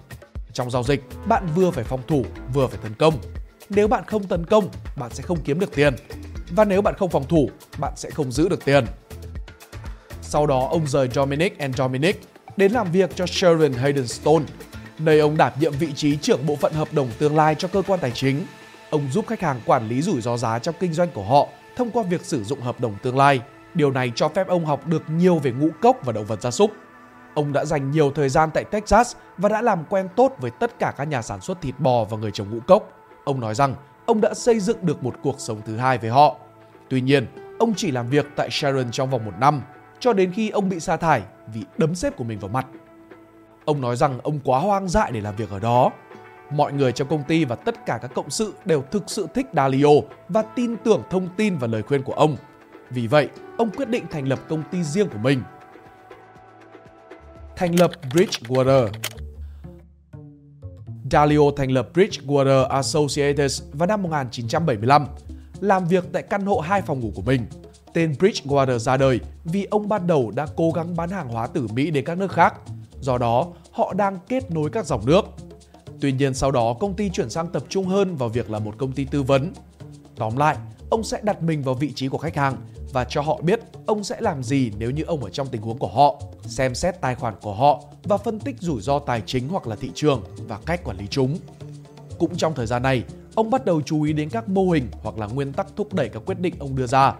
trong 0.54 0.72
giao 0.72 0.84
dịch, 0.84 1.04
bạn 1.28 1.48
vừa 1.56 1.72
phải 1.72 1.84
phòng 1.84 2.02
thủ, 2.08 2.26
vừa 2.54 2.68
phải 2.68 2.80
tấn 2.84 2.94
công. 2.94 3.14
Nếu 3.70 3.88
bạn 3.88 4.04
không 4.08 4.24
tấn 4.24 4.46
công, 4.46 4.70
bạn 4.98 5.12
sẽ 5.14 5.24
không 5.24 5.42
kiếm 5.44 5.60
được 5.60 5.76
tiền. 5.76 5.96
Và 6.52 6.66
nếu 6.66 6.82
bạn 6.82 6.94
không 6.98 7.10
phòng 7.10 7.28
thủ, 7.28 7.50
bạn 7.80 7.94
sẽ 7.96 8.10
không 8.10 8.32
giữ 8.32 8.50
được 8.50 8.66
tiền. 8.66 8.86
Sau 10.30 10.48
đó 10.48 10.68
ông 10.72 10.88
rời 10.88 11.08
Dominic 11.08 11.60
and 11.60 11.76
Dominic 11.76 12.22
đến 12.58 12.72
làm 12.72 12.92
việc 12.92 13.16
cho 13.16 13.26
Sharon 13.26 13.74
Hayden 13.74 14.08
Stone, 14.08 14.46
nơi 15.00 15.20
ông 15.20 15.38
đảm 15.38 15.52
nhiệm 15.60 15.72
vị 15.72 15.94
trí 15.94 16.18
trưởng 16.18 16.46
bộ 16.46 16.56
phận 16.56 16.74
hợp 16.74 16.88
đồng 16.94 17.10
tương 17.20 17.36
lai 17.36 17.56
cho 17.56 17.68
cơ 17.68 17.82
quan 17.88 18.00
tài 18.00 18.12
chính. 18.12 18.46
Ông 18.90 19.02
giúp 19.12 19.26
khách 19.28 19.42
hàng 19.42 19.62
quản 19.66 19.88
lý 19.88 20.02
rủi 20.02 20.22
ro 20.22 20.38
giá 20.38 20.60
trong 20.60 20.76
kinh 20.80 20.94
doanh 20.94 21.10
của 21.14 21.24
họ 21.24 21.48
thông 21.76 21.92
qua 21.92 22.04
việc 22.04 22.26
sử 22.26 22.44
dụng 22.44 22.62
hợp 22.62 22.80
đồng 22.80 22.96
tương 23.04 23.18
lai. 23.18 23.42
Điều 23.74 23.92
này 23.92 24.12
cho 24.16 24.30
phép 24.30 24.48
ông 24.48 24.66
học 24.66 24.88
được 24.88 25.04
nhiều 25.10 25.40
về 25.40 25.52
ngũ 25.52 25.68
cốc 25.82 25.98
và 26.06 26.14
động 26.14 26.26
vật 26.26 26.42
gia 26.42 26.52
súc. 26.52 26.72
Ông 27.34 27.54
đã 27.54 27.66
dành 27.66 27.92
nhiều 27.92 28.12
thời 28.16 28.30
gian 28.30 28.50
tại 28.54 28.64
Texas 28.64 29.16
và 29.38 29.50
đã 29.50 29.62
làm 29.62 29.84
quen 29.90 30.08
tốt 30.16 30.36
với 30.40 30.52
tất 30.52 30.80
cả 30.80 30.94
các 30.98 31.08
nhà 31.08 31.22
sản 31.22 31.42
xuất 31.42 31.62
thịt 31.62 31.76
bò 31.80 32.04
và 32.04 32.18
người 32.18 32.32
trồng 32.32 32.50
ngũ 32.50 32.60
cốc. 32.68 32.92
Ông 33.24 33.40
nói 33.40 33.56
rằng 33.56 33.76
ông 34.06 34.22
đã 34.22 34.34
xây 34.34 34.60
dựng 34.60 34.78
được 34.82 35.04
một 35.04 35.16
cuộc 35.24 35.36
sống 35.40 35.62
thứ 35.66 35.78
hai 35.78 35.98
với 35.98 36.10
họ. 36.10 36.36
Tuy 36.90 37.02
nhiên, 37.02 37.28
ông 37.60 37.74
chỉ 37.76 37.92
làm 37.92 38.10
việc 38.10 38.26
tại 38.36 38.50
Sharon 38.52 38.92
trong 38.92 39.10
vòng 39.10 39.26
một 39.26 39.34
năm 39.40 39.62
cho 40.00 40.14
đến 40.14 40.32
khi 40.32 40.50
ông 40.50 40.70
bị 40.70 40.80
sa 40.80 40.98
thải 40.98 41.22
vì 41.54 41.62
đấm 41.78 41.96
sếp 41.96 42.18
của 42.18 42.24
mình 42.24 42.40
vào 42.40 42.50
mặt. 42.50 42.68
Ông 43.66 43.82
nói 43.82 43.96
rằng 43.96 44.20
ông 44.24 44.40
quá 44.44 44.60
hoang 44.60 44.88
dại 44.88 45.12
để 45.12 45.22
làm 45.22 45.36
việc 45.36 45.50
ở 45.50 45.60
đó. 45.60 45.92
Mọi 46.52 46.74
người 46.74 46.92
trong 46.92 47.08
công 47.08 47.24
ty 47.24 47.46
và 47.46 47.56
tất 47.56 47.86
cả 47.86 48.00
các 48.02 48.12
cộng 48.16 48.30
sự 48.30 48.54
đều 48.66 48.84
thực 48.92 49.04
sự 49.08 49.28
thích 49.34 49.46
Dalio 49.54 49.90
và 50.30 50.42
tin 50.42 50.78
tưởng 50.78 51.04
thông 51.10 51.30
tin 51.38 51.58
và 51.58 51.68
lời 51.68 51.84
khuyên 51.84 52.04
của 52.04 52.14
ông. 52.14 52.36
Vì 52.90 53.08
vậy, 53.08 53.30
ông 53.58 53.70
quyết 53.70 53.90
định 53.90 54.06
thành 54.12 54.28
lập 54.28 54.40
công 54.50 54.64
ty 54.72 54.84
riêng 54.84 55.10
của 55.10 55.18
mình. 55.18 55.42
Thành 57.56 57.80
lập 57.80 57.92
Bridgewater 58.10 58.88
Dalio 61.12 61.42
thành 61.58 61.72
lập 61.72 61.90
Bridgewater 61.94 62.68
Associates 62.68 63.64
vào 63.72 63.88
năm 63.88 64.04
1975, 64.04 65.08
làm 65.60 65.86
việc 65.86 66.04
tại 66.14 66.24
căn 66.24 66.46
hộ 66.46 66.60
hai 66.60 66.82
phòng 66.82 67.00
ngủ 67.00 67.12
của 67.16 67.22
mình 67.22 67.46
Tên 67.98 68.16
Bridgewater 68.20 68.78
ra 68.78 68.98
đời 68.98 69.20
vì 69.44 69.64
ông 69.64 69.90
ban 69.90 70.08
đầu 70.08 70.32
đã 70.36 70.48
cố 70.56 70.72
gắng 70.72 70.96
bán 70.96 71.10
hàng 71.10 71.30
hóa 71.30 71.48
từ 71.48 71.68
Mỹ 71.74 71.92
đến 71.92 72.06
các 72.06 72.18
nước 72.18 72.32
khác. 72.32 72.54
Do 73.02 73.18
đó, 73.18 73.48
họ 73.72 73.94
đang 73.94 74.20
kết 74.28 74.52
nối 74.52 74.70
các 74.70 74.86
dòng 74.86 75.06
nước. 75.06 75.26
Tuy 76.02 76.12
nhiên 76.12 76.34
sau 76.34 76.52
đó 76.52 76.74
công 76.80 76.94
ty 76.94 77.10
chuyển 77.10 77.30
sang 77.30 77.48
tập 77.48 77.64
trung 77.70 77.86
hơn 77.86 78.16
vào 78.16 78.30
việc 78.30 78.50
là 78.50 78.60
một 78.60 78.76
công 78.78 78.92
ty 78.92 79.06
tư 79.06 79.24
vấn. 79.24 79.54
Tóm 80.16 80.38
lại, 80.38 80.58
ông 80.90 81.04
sẽ 81.04 81.20
đặt 81.24 81.42
mình 81.44 81.64
vào 81.64 81.76
vị 81.76 81.92
trí 81.96 82.08
của 82.08 82.18
khách 82.18 82.36
hàng 82.36 82.56
và 82.94 83.04
cho 83.04 83.22
họ 83.22 83.42
biết 83.42 83.60
ông 83.86 84.04
sẽ 84.04 84.18
làm 84.20 84.44
gì 84.44 84.72
nếu 84.78 84.92
như 84.92 85.04
ông 85.04 85.24
ở 85.24 85.30
trong 85.30 85.48
tình 85.48 85.62
huống 85.62 85.78
của 85.78 85.88
họ, 85.88 86.22
xem 86.42 86.76
xét 86.76 87.02
tài 87.02 87.16
khoản 87.16 87.34
của 87.42 87.54
họ 87.54 87.84
và 88.04 88.18
phân 88.18 88.40
tích 88.40 88.56
rủi 88.60 88.82
ro 88.82 89.00
tài 89.00 89.22
chính 89.26 89.50
hoặc 89.50 89.68
là 89.68 89.76
thị 89.76 89.92
trường 89.96 90.24
và 90.48 90.60
cách 90.66 90.84
quản 90.84 90.98
lý 90.98 91.08
chúng. 91.08 91.38
Cũng 92.20 92.36
trong 92.36 92.54
thời 92.56 92.68
gian 92.68 92.84
này, 92.84 93.04
ông 93.36 93.50
bắt 93.50 93.66
đầu 93.66 93.82
chú 93.82 94.04
ý 94.04 94.14
đến 94.14 94.30
các 94.30 94.50
mô 94.50 94.70
hình 94.70 94.88
hoặc 95.04 95.18
là 95.18 95.28
nguyên 95.28 95.54
tắc 95.54 95.68
thúc 95.76 95.94
đẩy 95.94 96.10
các 96.10 96.24
quyết 96.26 96.40
định 96.40 96.54
ông 96.60 96.76
đưa 96.76 96.88
ra 96.88 97.14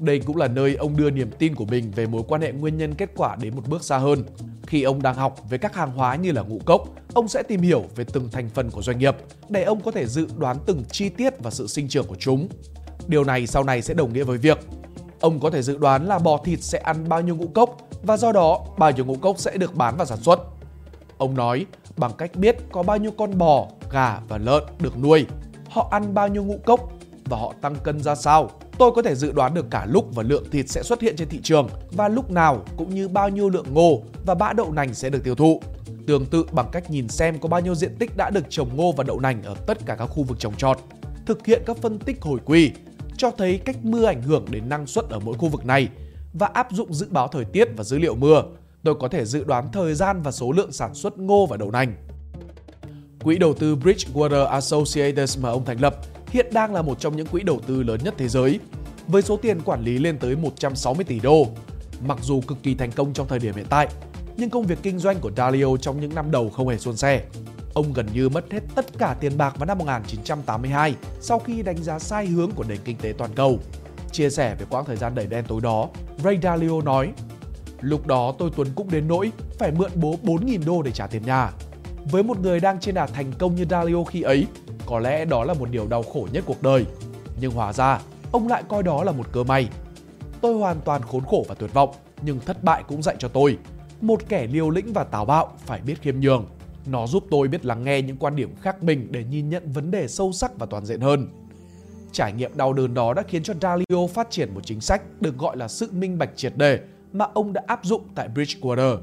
đây 0.00 0.18
cũng 0.18 0.36
là 0.36 0.48
nơi 0.48 0.74
ông 0.74 0.96
đưa 0.96 1.10
niềm 1.10 1.30
tin 1.38 1.54
của 1.54 1.64
mình 1.64 1.90
về 1.90 2.06
mối 2.06 2.22
quan 2.28 2.40
hệ 2.40 2.52
nguyên 2.52 2.78
nhân 2.78 2.94
kết 2.94 3.10
quả 3.16 3.36
đến 3.36 3.56
một 3.56 3.62
bước 3.68 3.84
xa 3.84 3.98
hơn. 3.98 4.24
Khi 4.66 4.82
ông 4.82 5.02
đang 5.02 5.14
học 5.14 5.50
về 5.50 5.58
các 5.58 5.74
hàng 5.74 5.90
hóa 5.90 6.16
như 6.16 6.32
là 6.32 6.42
ngũ 6.42 6.58
cốc, 6.64 6.88
ông 7.14 7.28
sẽ 7.28 7.42
tìm 7.42 7.60
hiểu 7.60 7.84
về 7.96 8.04
từng 8.12 8.28
thành 8.32 8.48
phần 8.48 8.70
của 8.70 8.82
doanh 8.82 8.98
nghiệp 8.98 9.16
để 9.48 9.62
ông 9.62 9.80
có 9.82 9.90
thể 9.90 10.06
dự 10.06 10.28
đoán 10.38 10.56
từng 10.66 10.84
chi 10.90 11.08
tiết 11.08 11.34
và 11.38 11.50
sự 11.50 11.66
sinh 11.66 11.88
trưởng 11.88 12.06
của 12.06 12.16
chúng. 12.18 12.48
Điều 13.06 13.24
này 13.24 13.46
sau 13.46 13.64
này 13.64 13.82
sẽ 13.82 13.94
đồng 13.94 14.12
nghĩa 14.12 14.24
với 14.24 14.38
việc 14.38 14.58
ông 15.20 15.40
có 15.40 15.50
thể 15.50 15.62
dự 15.62 15.76
đoán 15.78 16.06
là 16.06 16.18
bò 16.18 16.38
thịt 16.44 16.62
sẽ 16.62 16.78
ăn 16.78 17.08
bao 17.08 17.20
nhiêu 17.20 17.36
ngũ 17.36 17.46
cốc 17.46 17.76
và 18.02 18.16
do 18.16 18.32
đó 18.32 18.64
bao 18.78 18.90
nhiêu 18.90 19.04
ngũ 19.04 19.14
cốc 19.14 19.38
sẽ 19.38 19.56
được 19.56 19.74
bán 19.74 19.96
và 19.96 20.04
sản 20.04 20.18
xuất. 20.18 20.40
Ông 21.18 21.34
nói 21.34 21.66
bằng 21.96 22.12
cách 22.18 22.36
biết 22.36 22.56
có 22.72 22.82
bao 22.82 22.96
nhiêu 22.96 23.10
con 23.18 23.38
bò, 23.38 23.66
gà 23.90 24.20
và 24.28 24.38
lợn 24.38 24.62
được 24.80 24.98
nuôi, 24.98 25.26
họ 25.68 25.88
ăn 25.90 26.14
bao 26.14 26.28
nhiêu 26.28 26.44
ngũ 26.44 26.58
cốc 26.66 26.92
và 27.24 27.36
họ 27.36 27.52
tăng 27.60 27.76
cân 27.84 28.02
ra 28.02 28.14
sao 28.14 28.50
Tôi 28.78 28.92
có 28.92 29.02
thể 29.02 29.14
dự 29.14 29.32
đoán 29.32 29.54
được 29.54 29.66
cả 29.70 29.86
lúc 29.88 30.14
và 30.14 30.22
lượng 30.22 30.44
thịt 30.50 30.68
sẽ 30.68 30.82
xuất 30.82 31.00
hiện 31.00 31.16
trên 31.16 31.28
thị 31.28 31.40
trường 31.42 31.68
và 31.90 32.08
lúc 32.08 32.30
nào 32.30 32.64
cũng 32.76 32.94
như 32.94 33.08
bao 33.08 33.28
nhiêu 33.28 33.48
lượng 33.48 33.66
ngô 33.72 34.02
và 34.26 34.34
bã 34.34 34.52
đậu 34.52 34.72
nành 34.72 34.94
sẽ 34.94 35.10
được 35.10 35.24
tiêu 35.24 35.34
thụ. 35.34 35.60
Tương 36.06 36.26
tự 36.26 36.44
bằng 36.52 36.68
cách 36.72 36.90
nhìn 36.90 37.08
xem 37.08 37.38
có 37.40 37.48
bao 37.48 37.60
nhiêu 37.60 37.74
diện 37.74 37.96
tích 37.98 38.16
đã 38.16 38.30
được 38.30 38.44
trồng 38.48 38.76
ngô 38.76 38.92
và 38.92 39.04
đậu 39.04 39.20
nành 39.20 39.42
ở 39.42 39.54
tất 39.66 39.78
cả 39.86 39.96
các 39.98 40.06
khu 40.06 40.22
vực 40.22 40.38
trồng 40.40 40.56
trọt. 40.56 40.78
Thực 41.26 41.46
hiện 41.46 41.62
các 41.66 41.76
phân 41.76 41.98
tích 41.98 42.22
hồi 42.22 42.38
quy, 42.44 42.72
cho 43.16 43.30
thấy 43.30 43.58
cách 43.58 43.76
mưa 43.82 44.04
ảnh 44.04 44.22
hưởng 44.22 44.44
đến 44.50 44.68
năng 44.68 44.86
suất 44.86 45.04
ở 45.10 45.18
mỗi 45.18 45.34
khu 45.38 45.48
vực 45.48 45.66
này 45.66 45.88
và 46.32 46.46
áp 46.46 46.68
dụng 46.72 46.94
dự 46.94 47.06
báo 47.10 47.28
thời 47.28 47.44
tiết 47.44 47.68
và 47.76 47.84
dữ 47.84 47.98
liệu 47.98 48.14
mưa. 48.14 48.42
Tôi 48.82 48.94
có 48.94 49.08
thể 49.08 49.24
dự 49.24 49.44
đoán 49.44 49.68
thời 49.72 49.94
gian 49.94 50.22
và 50.22 50.30
số 50.30 50.52
lượng 50.52 50.72
sản 50.72 50.94
xuất 50.94 51.18
ngô 51.18 51.46
và 51.46 51.56
đậu 51.56 51.70
nành. 51.70 51.94
Quỹ 53.24 53.38
đầu 53.38 53.54
tư 53.54 53.76
Bridgewater 53.76 54.46
Associates 54.46 55.38
mà 55.38 55.50
ông 55.50 55.64
thành 55.64 55.80
lập 55.80 55.96
hiện 56.30 56.46
đang 56.52 56.74
là 56.74 56.82
một 56.82 57.00
trong 57.00 57.16
những 57.16 57.26
quỹ 57.26 57.42
đầu 57.42 57.60
tư 57.66 57.82
lớn 57.82 58.00
nhất 58.04 58.14
thế 58.18 58.28
giới, 58.28 58.60
với 59.06 59.22
số 59.22 59.36
tiền 59.36 59.60
quản 59.60 59.84
lý 59.84 59.98
lên 59.98 60.18
tới 60.18 60.36
160 60.36 61.04
tỷ 61.04 61.20
đô. 61.20 61.46
Mặc 62.06 62.18
dù 62.22 62.40
cực 62.40 62.62
kỳ 62.62 62.74
thành 62.74 62.92
công 62.92 63.12
trong 63.12 63.28
thời 63.28 63.38
điểm 63.38 63.54
hiện 63.54 63.66
tại, 63.70 63.88
nhưng 64.36 64.50
công 64.50 64.66
việc 64.66 64.78
kinh 64.82 64.98
doanh 64.98 65.20
của 65.20 65.30
Dalio 65.36 65.76
trong 65.80 66.00
những 66.00 66.14
năm 66.14 66.30
đầu 66.30 66.50
không 66.50 66.68
hề 66.68 66.78
suôn 66.78 66.96
sẻ. 66.96 67.22
Ông 67.74 67.92
gần 67.92 68.06
như 68.14 68.28
mất 68.28 68.52
hết 68.52 68.60
tất 68.74 68.98
cả 68.98 69.16
tiền 69.20 69.38
bạc 69.38 69.58
vào 69.58 69.66
năm 69.66 69.78
1982 69.78 70.94
sau 71.20 71.38
khi 71.38 71.62
đánh 71.62 71.82
giá 71.82 71.98
sai 71.98 72.26
hướng 72.26 72.50
của 72.50 72.64
nền 72.68 72.78
kinh 72.84 72.96
tế 72.96 73.12
toàn 73.18 73.30
cầu. 73.34 73.58
Chia 74.12 74.30
sẻ 74.30 74.54
về 74.58 74.66
quãng 74.70 74.84
thời 74.84 74.96
gian 74.96 75.14
đầy 75.14 75.26
đen 75.26 75.44
tối 75.48 75.60
đó, 75.60 75.88
Ray 76.24 76.38
Dalio 76.42 76.80
nói 76.84 77.12
Lúc 77.80 78.06
đó 78.06 78.34
tôi 78.38 78.50
tuấn 78.56 78.68
cũng 78.74 78.90
đến 78.90 79.08
nỗi 79.08 79.32
phải 79.58 79.72
mượn 79.72 79.90
bố 79.94 80.16
4.000 80.22 80.64
đô 80.66 80.82
để 80.82 80.90
trả 80.90 81.06
tiền 81.06 81.22
nhà. 81.26 81.50
Với 82.10 82.22
một 82.22 82.40
người 82.40 82.60
đang 82.60 82.80
trên 82.80 82.94
đà 82.94 83.06
thành 83.06 83.32
công 83.38 83.54
như 83.54 83.64
Dalio 83.70 84.04
khi 84.04 84.22
ấy, 84.22 84.46
có 84.88 84.98
lẽ 84.98 85.24
đó 85.24 85.44
là 85.44 85.54
một 85.54 85.70
điều 85.70 85.86
đau 85.86 86.02
khổ 86.02 86.28
nhất 86.32 86.44
cuộc 86.46 86.62
đời. 86.62 86.86
Nhưng 87.40 87.52
hóa 87.52 87.72
ra, 87.72 88.00
ông 88.32 88.48
lại 88.48 88.62
coi 88.68 88.82
đó 88.82 89.04
là 89.04 89.12
một 89.12 89.26
cơ 89.32 89.44
may. 89.44 89.68
Tôi 90.40 90.54
hoàn 90.54 90.80
toàn 90.80 91.02
khốn 91.02 91.24
khổ 91.24 91.44
và 91.48 91.54
tuyệt 91.54 91.74
vọng, 91.74 91.90
nhưng 92.22 92.40
thất 92.40 92.64
bại 92.64 92.84
cũng 92.88 93.02
dạy 93.02 93.16
cho 93.18 93.28
tôi. 93.28 93.58
Một 94.00 94.20
kẻ 94.28 94.46
liều 94.46 94.70
lĩnh 94.70 94.92
và 94.92 95.04
táo 95.04 95.24
bạo 95.24 95.52
phải 95.58 95.80
biết 95.80 96.02
khiêm 96.02 96.20
nhường. 96.20 96.46
Nó 96.86 97.06
giúp 97.06 97.24
tôi 97.30 97.48
biết 97.48 97.64
lắng 97.64 97.84
nghe 97.84 98.02
những 98.02 98.16
quan 98.16 98.36
điểm 98.36 98.54
khác 98.60 98.82
mình 98.82 99.08
để 99.10 99.24
nhìn 99.24 99.48
nhận 99.48 99.72
vấn 99.72 99.90
đề 99.90 100.08
sâu 100.08 100.32
sắc 100.32 100.58
và 100.58 100.66
toàn 100.66 100.86
diện 100.86 101.00
hơn. 101.00 101.28
Trải 102.12 102.32
nghiệm 102.32 102.56
đau 102.56 102.72
đớn 102.72 102.94
đó 102.94 103.14
đã 103.14 103.22
khiến 103.28 103.42
cho 103.42 103.54
Dalio 103.62 104.06
phát 104.14 104.30
triển 104.30 104.54
một 104.54 104.60
chính 104.64 104.80
sách 104.80 105.02
được 105.20 105.38
gọi 105.38 105.56
là 105.56 105.68
sự 105.68 105.88
minh 105.92 106.18
bạch 106.18 106.30
triệt 106.36 106.56
đề 106.56 106.80
mà 107.12 107.26
ông 107.34 107.52
đã 107.52 107.62
áp 107.66 107.80
dụng 107.82 108.02
tại 108.14 108.28
Bridgewater. 108.34 108.98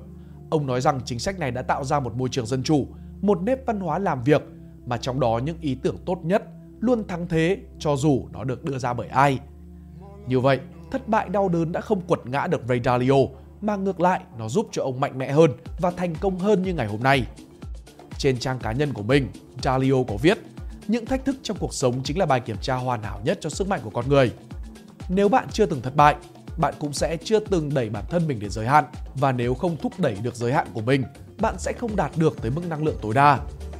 Ông 0.50 0.68
nói 0.68 0.82
rằng 0.82 1.02
chính 1.06 1.20
sách 1.20 1.40
này 1.40 1.52
đã 1.52 1.62
tạo 1.62 1.84
ra 1.84 2.00
một 2.00 2.16
môi 2.16 2.30
trường 2.30 2.46
dân 2.46 2.64
chủ, 2.64 2.88
một 3.22 3.42
nếp 3.42 3.66
văn 3.66 3.80
hóa 3.80 4.00
làm 4.00 4.24
việc 4.24 4.42
mà 4.86 4.98
trong 4.98 5.20
đó 5.20 5.40
những 5.44 5.58
ý 5.62 5.76
tưởng 5.76 5.98
tốt 6.06 6.20
nhất 6.24 6.44
luôn 6.80 7.08
thắng 7.08 7.28
thế 7.28 7.58
cho 7.80 7.96
dù 7.96 8.28
nó 8.32 8.44
được 8.44 8.64
đưa 8.64 8.78
ra 8.78 8.94
bởi 8.94 9.08
ai. 9.08 9.40
Như 10.28 10.40
vậy, 10.40 10.60
thất 10.92 11.08
bại 11.08 11.30
đau 11.30 11.50
đớn 11.50 11.72
đã 11.72 11.82
không 11.82 12.02
quật 12.02 12.20
ngã 12.26 12.48
được 12.48 12.62
Ray 12.70 12.82
Dalio, 12.84 13.16
mà 13.62 13.76
ngược 13.76 14.00
lại 14.02 14.22
nó 14.38 14.50
giúp 14.50 14.68
cho 14.72 14.84
ông 14.84 15.00
mạnh 15.00 15.18
mẽ 15.18 15.32
hơn 15.32 15.52
và 15.80 15.92
thành 15.92 16.16
công 16.16 16.40
hơn 16.40 16.64
như 16.64 16.74
ngày 16.74 16.88
hôm 16.88 17.04
nay. 17.04 17.26
Trên 18.18 18.40
trang 18.40 18.60
cá 18.60 18.72
nhân 18.72 18.94
của 18.94 19.04
mình, 19.04 19.28
Dalio 19.64 20.04
có 20.08 20.18
viết, 20.22 20.38
những 20.88 21.06
thách 21.06 21.26
thức 21.26 21.36
trong 21.44 21.58
cuộc 21.60 21.74
sống 21.74 22.02
chính 22.04 22.20
là 22.20 22.26
bài 22.26 22.40
kiểm 22.40 22.58
tra 22.62 22.76
hoàn 22.76 23.04
hảo 23.04 23.22
nhất 23.24 23.38
cho 23.42 23.50
sức 23.50 23.68
mạnh 23.68 23.80
của 23.84 23.90
con 23.90 24.10
người. 24.10 24.32
Nếu 25.10 25.30
bạn 25.30 25.48
chưa 25.52 25.66
từng 25.66 25.82
thất 25.82 25.96
bại, 25.96 26.16
bạn 26.58 26.74
cũng 26.80 26.94
sẽ 26.94 27.18
chưa 27.24 27.40
từng 27.40 27.74
đẩy 27.74 27.90
bản 27.90 28.04
thân 28.10 28.28
mình 28.28 28.40
đến 28.40 28.50
giới 28.50 28.68
hạn 28.68 28.86
và 29.16 29.32
nếu 29.32 29.54
không 29.54 29.78
thúc 29.78 29.94
đẩy 29.98 30.16
được 30.24 30.36
giới 30.36 30.54
hạn 30.54 30.68
của 30.74 30.82
mình, 30.82 31.04
bạn 31.42 31.56
sẽ 31.60 31.74
không 31.74 31.96
đạt 31.96 32.12
được 32.16 32.42
tới 32.42 32.52
mức 32.52 32.62
năng 32.70 32.84
lượng 32.84 32.98
tối 33.02 33.14
đa. 33.14 33.40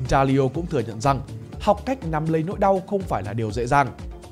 Dalio 0.10 0.48
cũng 0.48 0.66
thừa 0.66 0.80
nhận 0.80 1.02
rằng 1.02 1.22
học 1.62 1.86
cách 1.86 2.08
nắm 2.08 2.34
lấy 2.34 2.44
nỗi 2.44 2.58
đau 2.60 2.82
không 2.88 3.02
phải 3.02 3.24
là 3.24 3.34
điều 3.34 3.52
dễ 3.52 3.66
dàng, 3.66 3.88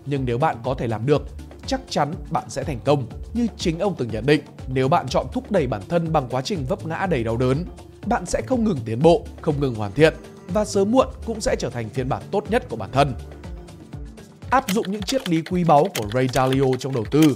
nhưng 0.05 0.25
nếu 0.25 0.38
bạn 0.38 0.58
có 0.63 0.74
thể 0.74 0.88
làm 0.88 1.05
được, 1.05 1.22
chắc 1.67 1.82
chắn 1.89 2.13
bạn 2.32 2.50
sẽ 2.50 2.63
thành 2.63 2.79
công. 2.86 3.08
Như 3.34 3.48
chính 3.58 3.79
ông 3.79 3.96
từng 3.98 4.10
nhận 4.12 4.25
định, 4.25 4.41
nếu 4.67 4.88
bạn 4.88 5.08
chọn 5.08 5.27
thúc 5.34 5.51
đẩy 5.51 5.67
bản 5.67 5.82
thân 5.89 6.13
bằng 6.13 6.27
quá 6.29 6.41
trình 6.41 6.65
vấp 6.65 6.86
ngã 6.86 7.08
đầy 7.10 7.24
đau 7.24 7.38
đớn, 7.38 7.65
bạn 8.05 8.25
sẽ 8.25 8.41
không 8.48 8.63
ngừng 8.63 8.79
tiến 8.86 9.00
bộ, 9.01 9.25
không 9.41 9.60
ngừng 9.60 9.75
hoàn 9.75 9.91
thiện 9.91 10.13
và 10.48 10.65
sớm 10.65 10.91
muộn 10.91 11.08
cũng 11.25 11.41
sẽ 11.41 11.55
trở 11.60 11.70
thành 11.70 11.89
phiên 11.89 12.10
bản 12.10 12.24
tốt 12.32 12.43
nhất 12.50 12.70
của 12.70 12.75
bản 12.75 12.91
thân. 12.91 13.13
Áp 14.50 14.72
dụng 14.72 14.91
những 14.91 15.01
triết 15.01 15.29
lý 15.29 15.41
quý 15.41 15.63
báu 15.63 15.88
của 15.98 16.08
Ray 16.13 16.27
Dalio 16.27 16.65
trong 16.79 16.93
đầu 16.93 17.05
tư. 17.12 17.36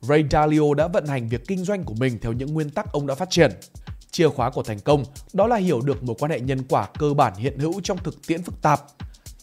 Ray 0.00 0.24
Dalio 0.30 0.74
đã 0.76 0.88
vận 0.88 1.06
hành 1.06 1.28
việc 1.28 1.48
kinh 1.48 1.64
doanh 1.64 1.84
của 1.84 1.94
mình 1.94 2.18
theo 2.22 2.32
những 2.32 2.54
nguyên 2.54 2.70
tắc 2.70 2.92
ông 2.92 3.06
đã 3.06 3.14
phát 3.14 3.30
triển. 3.30 3.50
Chìa 4.12 4.28
khóa 4.28 4.50
của 4.50 4.62
thành 4.62 4.80
công 4.80 5.04
đó 5.32 5.46
là 5.46 5.56
hiểu 5.56 5.80
được 5.80 6.02
mối 6.02 6.16
quan 6.18 6.30
hệ 6.30 6.40
nhân 6.40 6.62
quả 6.68 6.88
cơ 6.98 7.14
bản 7.14 7.34
hiện 7.36 7.58
hữu 7.58 7.80
trong 7.80 7.98
thực 7.98 8.26
tiễn 8.26 8.42
phức 8.42 8.62
tạp. 8.62 8.80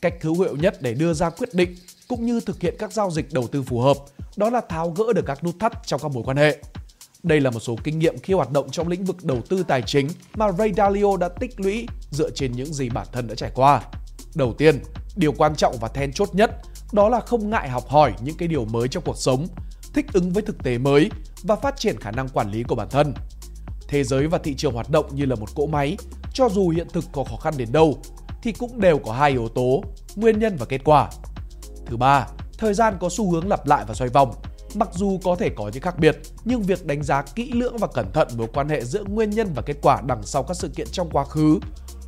Cách 0.02 0.14
hữu 0.22 0.42
hiệu 0.42 0.56
nhất 0.56 0.82
để 0.82 0.94
đưa 0.94 1.14
ra 1.14 1.30
quyết 1.30 1.54
định 1.54 1.76
cũng 2.08 2.26
như 2.26 2.40
thực 2.40 2.62
hiện 2.62 2.76
các 2.80 2.94
giao 2.94 3.12
dịch 3.12 3.34
đầu 3.34 3.48
tư 3.48 3.64
phù 3.64 3.80
hợp 3.80 3.98
đó 4.38 4.50
là 4.50 4.62
tháo 4.70 4.90
gỡ 4.90 5.14
được 5.14 5.26
các 5.26 5.44
nút 5.44 5.56
thắt 5.60 5.74
trong 5.86 6.02
các 6.04 6.12
mối 6.12 6.24
quan 6.24 6.38
hệ. 6.38 6.58
Đây 7.24 7.40
là 7.40 7.52
một 7.52 7.60
số 7.60 7.76
kinh 7.84 8.00
nghiệm 8.00 8.18
khi 8.20 8.34
hoạt 8.34 8.52
động 8.52 8.70
trong 8.72 8.88
lĩnh 8.88 9.06
vực 9.06 9.24
đầu 9.24 9.42
tư 9.50 9.64
tài 9.68 9.82
chính 9.82 10.08
mà 10.36 10.52
Ray 10.52 10.74
Dalio 10.78 11.18
đã 11.18 11.30
tích 11.30 11.60
lũy 11.60 11.88
dựa 12.12 12.30
trên 12.30 12.52
những 12.52 12.74
gì 12.74 12.90
bản 12.90 13.08
thân 13.12 13.28
đã 13.28 13.36
trải 13.36 13.52
qua. 13.56 13.82
Đầu 14.36 14.54
tiên, 14.54 14.80
điều 15.16 15.32
quan 15.32 15.56
trọng 15.56 15.76
và 15.82 15.88
then 15.88 16.14
chốt 16.14 16.30
nhất 16.34 16.52
đó 16.92 17.10
là 17.10 17.20
không 17.20 17.50
ngại 17.50 17.70
học 17.70 17.88
hỏi 17.88 18.14
những 18.22 18.38
cái 18.38 18.48
điều 18.48 18.66
mới 18.66 18.88
trong 18.88 19.04
cuộc 19.04 19.18
sống, 19.18 19.48
thích 19.94 20.06
ứng 20.14 20.34
với 20.34 20.44
thực 20.44 20.64
tế 20.64 20.78
mới 20.78 21.10
và 21.44 21.56
phát 21.56 21.78
triển 21.78 22.00
khả 22.00 22.12
năng 22.12 22.30
quản 22.30 22.52
lý 22.52 22.64
của 22.64 22.76
bản 22.76 22.88
thân. 22.90 23.14
Thế 23.90 24.04
giới 24.04 24.28
và 24.28 24.38
thị 24.38 24.56
trường 24.56 24.74
hoạt 24.74 24.90
động 24.90 25.16
như 25.16 25.26
là 25.26 25.36
một 25.36 25.56
cỗ 25.56 25.66
máy, 25.66 25.98
cho 26.34 26.50
dù 26.50 26.70
hiện 26.70 26.88
thực 26.94 27.04
có 27.12 27.24
khó 27.24 27.36
khăn 27.36 27.54
đến 27.58 27.72
đâu 27.72 27.98
thì 28.44 28.52
cũng 28.52 28.82
đều 28.82 28.98
có 28.98 29.14
hai 29.14 29.32
yếu 29.32 29.48
tố, 29.48 29.84
nguyên 30.16 30.40
nhân 30.40 30.56
và 30.60 30.66
kết 30.66 30.82
quả. 30.84 31.10
Thứ 31.86 31.98
ba, 31.98 32.28
thời 32.58 32.74
gian 32.74 32.98
có 33.00 33.10
xu 33.10 33.32
hướng 33.32 33.48
lặp 33.48 33.68
lại 33.68 33.86
và 33.88 33.94
xoay 33.94 34.10
vòng. 34.10 34.32
Mặc 34.74 34.90
dù 34.94 35.20
có 35.24 35.36
thể 35.36 35.50
có 35.50 35.70
những 35.74 35.84
khác 35.84 36.00
biệt, 36.00 36.18
nhưng 36.46 36.62
việc 36.62 36.86
đánh 36.86 37.04
giá 37.04 37.22
kỹ 37.22 37.52
lưỡng 37.52 37.78
và 37.78 37.88
cẩn 37.88 38.12
thận 38.12 38.28
mối 38.38 38.48
quan 38.54 38.70
hệ 38.70 38.84
giữa 38.84 39.04
nguyên 39.04 39.30
nhân 39.30 39.52
và 39.56 39.62
kết 39.62 39.78
quả 39.82 40.02
đằng 40.06 40.24
sau 40.24 40.44
các 40.44 40.54
sự 40.54 40.70
kiện 40.76 40.88
trong 40.92 41.10
quá 41.10 41.26
khứ 41.26 41.60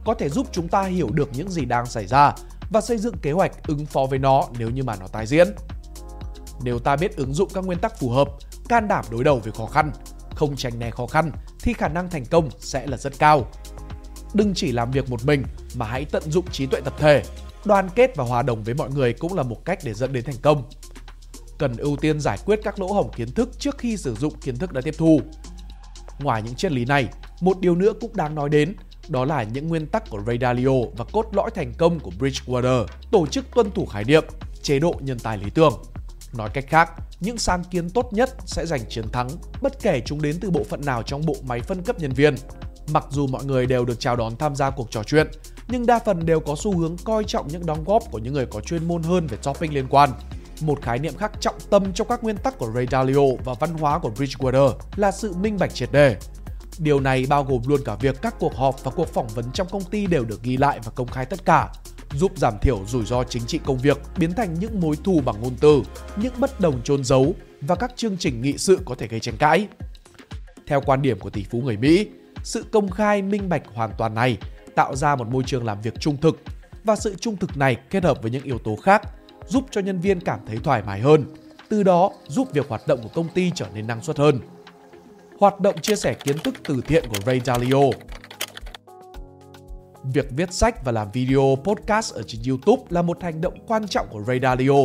có 0.05 0.13
thể 0.13 0.29
giúp 0.29 0.47
chúng 0.51 0.67
ta 0.67 0.83
hiểu 0.83 1.09
được 1.11 1.29
những 1.33 1.49
gì 1.49 1.65
đang 1.65 1.85
xảy 1.85 2.07
ra 2.07 2.33
và 2.69 2.81
xây 2.81 2.97
dựng 2.97 3.17
kế 3.21 3.31
hoạch 3.31 3.67
ứng 3.67 3.85
phó 3.85 4.05
với 4.09 4.19
nó 4.19 4.43
nếu 4.59 4.69
như 4.69 4.83
mà 4.83 4.95
nó 4.99 5.07
tái 5.07 5.27
diễn. 5.27 5.47
Nếu 6.63 6.79
ta 6.79 6.95
biết 6.95 7.17
ứng 7.17 7.33
dụng 7.33 7.49
các 7.53 7.65
nguyên 7.65 7.79
tắc 7.79 7.99
phù 7.99 8.09
hợp, 8.09 8.27
can 8.69 8.87
đảm 8.87 9.05
đối 9.11 9.23
đầu 9.23 9.39
với 9.43 9.51
khó 9.51 9.65
khăn, 9.65 9.91
không 10.35 10.55
tránh 10.55 10.79
né 10.79 10.91
khó 10.91 11.07
khăn 11.07 11.31
thì 11.63 11.73
khả 11.73 11.87
năng 11.87 12.09
thành 12.09 12.25
công 12.25 12.49
sẽ 12.59 12.87
là 12.87 12.97
rất 12.97 13.19
cao. 13.19 13.47
Đừng 14.33 14.53
chỉ 14.53 14.71
làm 14.71 14.91
việc 14.91 15.09
một 15.09 15.25
mình 15.25 15.43
mà 15.75 15.85
hãy 15.85 16.05
tận 16.05 16.23
dụng 16.31 16.45
trí 16.51 16.65
tuệ 16.65 16.81
tập 16.81 16.93
thể. 16.99 17.23
Đoàn 17.65 17.89
kết 17.95 18.15
và 18.15 18.23
hòa 18.23 18.41
đồng 18.41 18.63
với 18.63 18.73
mọi 18.73 18.89
người 18.89 19.13
cũng 19.13 19.33
là 19.33 19.43
một 19.43 19.65
cách 19.65 19.79
để 19.83 19.93
dẫn 19.93 20.13
đến 20.13 20.23
thành 20.23 20.35
công. 20.41 20.63
Cần 21.57 21.77
ưu 21.77 21.95
tiên 21.95 22.19
giải 22.19 22.37
quyết 22.45 22.59
các 22.63 22.79
lỗ 22.79 22.87
hổng 22.87 23.11
kiến 23.15 23.31
thức 23.31 23.59
trước 23.59 23.77
khi 23.77 23.97
sử 23.97 24.15
dụng 24.15 24.33
kiến 24.41 24.57
thức 24.57 24.73
đã 24.73 24.81
tiếp 24.81 24.95
thu. 24.97 25.21
Ngoài 26.19 26.41
những 26.41 26.55
triết 26.55 26.71
lý 26.71 26.85
này, 26.85 27.07
một 27.41 27.59
điều 27.59 27.75
nữa 27.75 27.93
cũng 28.01 28.15
đáng 28.15 28.35
nói 28.35 28.49
đến 28.49 28.75
đó 29.09 29.25
là 29.25 29.43
những 29.43 29.67
nguyên 29.67 29.87
tắc 29.87 30.09
của 30.09 30.19
Ray 30.27 30.37
Dalio 30.41 30.71
và 30.97 31.05
cốt 31.11 31.25
lõi 31.31 31.51
thành 31.55 31.73
công 31.77 31.99
của 31.99 32.11
Bridgewater, 32.19 32.85
tổ 33.11 33.27
chức 33.27 33.45
tuân 33.55 33.71
thủ 33.71 33.85
khái 33.85 34.03
niệm, 34.03 34.23
chế 34.61 34.79
độ 34.79 34.95
nhân 34.99 35.19
tài 35.19 35.37
lý 35.37 35.49
tưởng. 35.49 35.73
Nói 36.33 36.49
cách 36.53 36.65
khác, 36.67 36.91
những 37.19 37.37
sáng 37.37 37.63
kiến 37.63 37.89
tốt 37.89 38.09
nhất 38.13 38.35
sẽ 38.45 38.65
giành 38.65 38.89
chiến 38.89 39.09
thắng, 39.11 39.29
bất 39.61 39.81
kể 39.81 40.01
chúng 40.05 40.21
đến 40.21 40.37
từ 40.41 40.51
bộ 40.51 40.63
phận 40.63 40.81
nào 40.85 41.03
trong 41.03 41.25
bộ 41.25 41.35
máy 41.43 41.59
phân 41.61 41.83
cấp 41.83 41.99
nhân 41.99 42.13
viên. 42.13 42.35
Mặc 42.93 43.05
dù 43.09 43.27
mọi 43.27 43.45
người 43.45 43.65
đều 43.65 43.85
được 43.85 43.99
chào 43.99 44.15
đón 44.15 44.35
tham 44.35 44.55
gia 44.55 44.69
cuộc 44.69 44.91
trò 44.91 45.03
chuyện, 45.03 45.27
nhưng 45.67 45.85
đa 45.85 45.99
phần 45.99 46.25
đều 46.25 46.39
có 46.39 46.55
xu 46.57 46.77
hướng 46.77 46.97
coi 47.03 47.23
trọng 47.23 47.47
những 47.47 47.65
đóng 47.65 47.83
góp 47.83 48.03
của 48.11 48.19
những 48.19 48.33
người 48.33 48.45
có 48.45 48.61
chuyên 48.61 48.87
môn 48.87 49.03
hơn 49.03 49.27
về 49.27 49.37
topic 49.43 49.73
liên 49.73 49.87
quan. 49.89 50.09
Một 50.61 50.81
khái 50.81 50.99
niệm 50.99 51.17
khác 51.17 51.31
trọng 51.39 51.55
tâm 51.69 51.93
trong 51.93 52.07
các 52.07 52.23
nguyên 52.23 52.37
tắc 52.37 52.57
của 52.57 52.71
Ray 52.75 52.87
Dalio 52.91 53.21
và 53.45 53.53
văn 53.59 53.73
hóa 53.73 53.99
của 53.99 54.11
Bridgewater 54.15 54.73
là 54.95 55.11
sự 55.11 55.33
minh 55.33 55.57
bạch 55.59 55.73
triệt 55.73 55.91
đề. 55.91 56.17
Điều 56.79 56.99
này 56.99 57.25
bao 57.29 57.43
gồm 57.43 57.61
luôn 57.65 57.81
cả 57.85 57.95
việc 57.95 58.21
các 58.21 58.35
cuộc 58.39 58.55
họp 58.55 58.83
và 58.83 58.91
cuộc 58.91 59.07
phỏng 59.07 59.27
vấn 59.27 59.45
trong 59.53 59.67
công 59.71 59.83
ty 59.83 60.05
đều 60.05 60.25
được 60.25 60.43
ghi 60.43 60.57
lại 60.57 60.79
và 60.83 60.91
công 60.95 61.07
khai 61.07 61.25
tất 61.25 61.45
cả, 61.45 61.69
giúp 62.13 62.37
giảm 62.37 62.53
thiểu 62.61 62.85
rủi 62.87 63.05
ro 63.05 63.23
chính 63.23 63.45
trị 63.45 63.59
công 63.65 63.77
việc 63.77 63.97
biến 64.17 64.33
thành 64.33 64.53
những 64.59 64.79
mối 64.79 64.95
thù 65.03 65.21
bằng 65.25 65.41
ngôn 65.41 65.55
từ, 65.59 65.81
những 66.15 66.33
bất 66.39 66.59
đồng 66.59 66.81
trôn 66.83 67.03
giấu 67.03 67.35
và 67.61 67.75
các 67.75 67.91
chương 67.95 68.17
trình 68.17 68.41
nghị 68.41 68.57
sự 68.57 68.79
có 68.85 68.95
thể 68.95 69.07
gây 69.07 69.19
tranh 69.19 69.37
cãi. 69.37 69.67
Theo 70.65 70.81
quan 70.81 71.01
điểm 71.01 71.19
của 71.19 71.29
tỷ 71.29 71.43
phú 71.43 71.61
người 71.61 71.77
Mỹ, 71.77 72.07
sự 72.43 72.65
công 72.71 72.89
khai 72.89 73.21
minh 73.21 73.49
bạch 73.49 73.63
hoàn 73.73 73.91
toàn 73.97 74.15
này 74.15 74.37
tạo 74.75 74.95
ra 74.95 75.15
một 75.15 75.27
môi 75.27 75.43
trường 75.45 75.65
làm 75.65 75.81
việc 75.81 75.99
trung 75.99 76.17
thực 76.17 76.39
và 76.83 76.95
sự 76.95 77.15
trung 77.15 77.37
thực 77.37 77.57
này 77.57 77.75
kết 77.89 78.03
hợp 78.03 78.21
với 78.21 78.31
những 78.31 78.43
yếu 78.43 78.57
tố 78.57 78.75
khác 78.75 79.01
giúp 79.47 79.65
cho 79.71 79.81
nhân 79.81 79.99
viên 79.99 80.19
cảm 80.19 80.39
thấy 80.47 80.57
thoải 80.63 80.83
mái 80.85 80.99
hơn, 80.99 81.25
từ 81.69 81.83
đó 81.83 82.11
giúp 82.27 82.53
việc 82.53 82.69
hoạt 82.69 82.87
động 82.87 82.99
của 83.03 83.09
công 83.13 83.29
ty 83.29 83.51
trở 83.55 83.65
nên 83.73 83.87
năng 83.87 84.01
suất 84.01 84.17
hơn. 84.17 84.39
Hoạt 85.39 85.59
động 85.59 85.81
chia 85.81 85.95
sẻ 85.95 86.13
kiến 86.13 86.37
thức 86.37 86.55
từ 86.63 86.81
thiện 86.87 87.03
của 87.09 87.21
Ray 87.25 87.41
Dalio 87.45 87.81
Việc 90.03 90.27
viết 90.31 90.53
sách 90.53 90.85
và 90.85 90.91
làm 90.91 91.11
video 91.11 91.55
podcast 91.63 92.13
ở 92.13 92.23
trên 92.23 92.41
YouTube 92.47 92.83
là 92.89 93.01
một 93.01 93.23
hành 93.23 93.41
động 93.41 93.53
quan 93.67 93.87
trọng 93.87 94.07
của 94.09 94.23
Ray 94.23 94.39
Dalio 94.39 94.77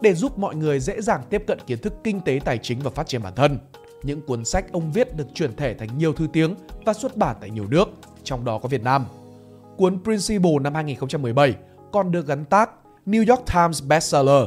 để 0.00 0.14
giúp 0.14 0.38
mọi 0.38 0.54
người 0.56 0.80
dễ 0.80 1.00
dàng 1.00 1.22
tiếp 1.30 1.44
cận 1.46 1.58
kiến 1.66 1.78
thức 1.78 1.92
kinh 2.04 2.20
tế 2.20 2.40
tài 2.44 2.58
chính 2.58 2.80
và 2.80 2.90
phát 2.90 3.06
triển 3.06 3.22
bản 3.22 3.34
thân. 3.36 3.58
Những 4.02 4.20
cuốn 4.20 4.44
sách 4.44 4.72
ông 4.72 4.92
viết 4.92 5.16
được 5.16 5.26
chuyển 5.34 5.56
thể 5.56 5.74
thành 5.74 5.98
nhiều 5.98 6.12
thư 6.12 6.26
tiếng 6.32 6.54
và 6.84 6.92
xuất 6.92 7.16
bản 7.16 7.36
tại 7.40 7.50
nhiều 7.50 7.66
nước, 7.68 7.88
trong 8.24 8.44
đó 8.44 8.58
có 8.58 8.68
Việt 8.68 8.82
Nam. 8.82 9.04
Cuốn 9.76 10.04
Principle 10.04 10.58
năm 10.60 10.74
2017 10.74 11.54
còn 11.92 12.12
được 12.12 12.26
gắn 12.26 12.44
tác 12.44 12.70
New 13.06 13.28
York 13.28 13.46
Times 13.54 13.82
bestseller 13.88 14.44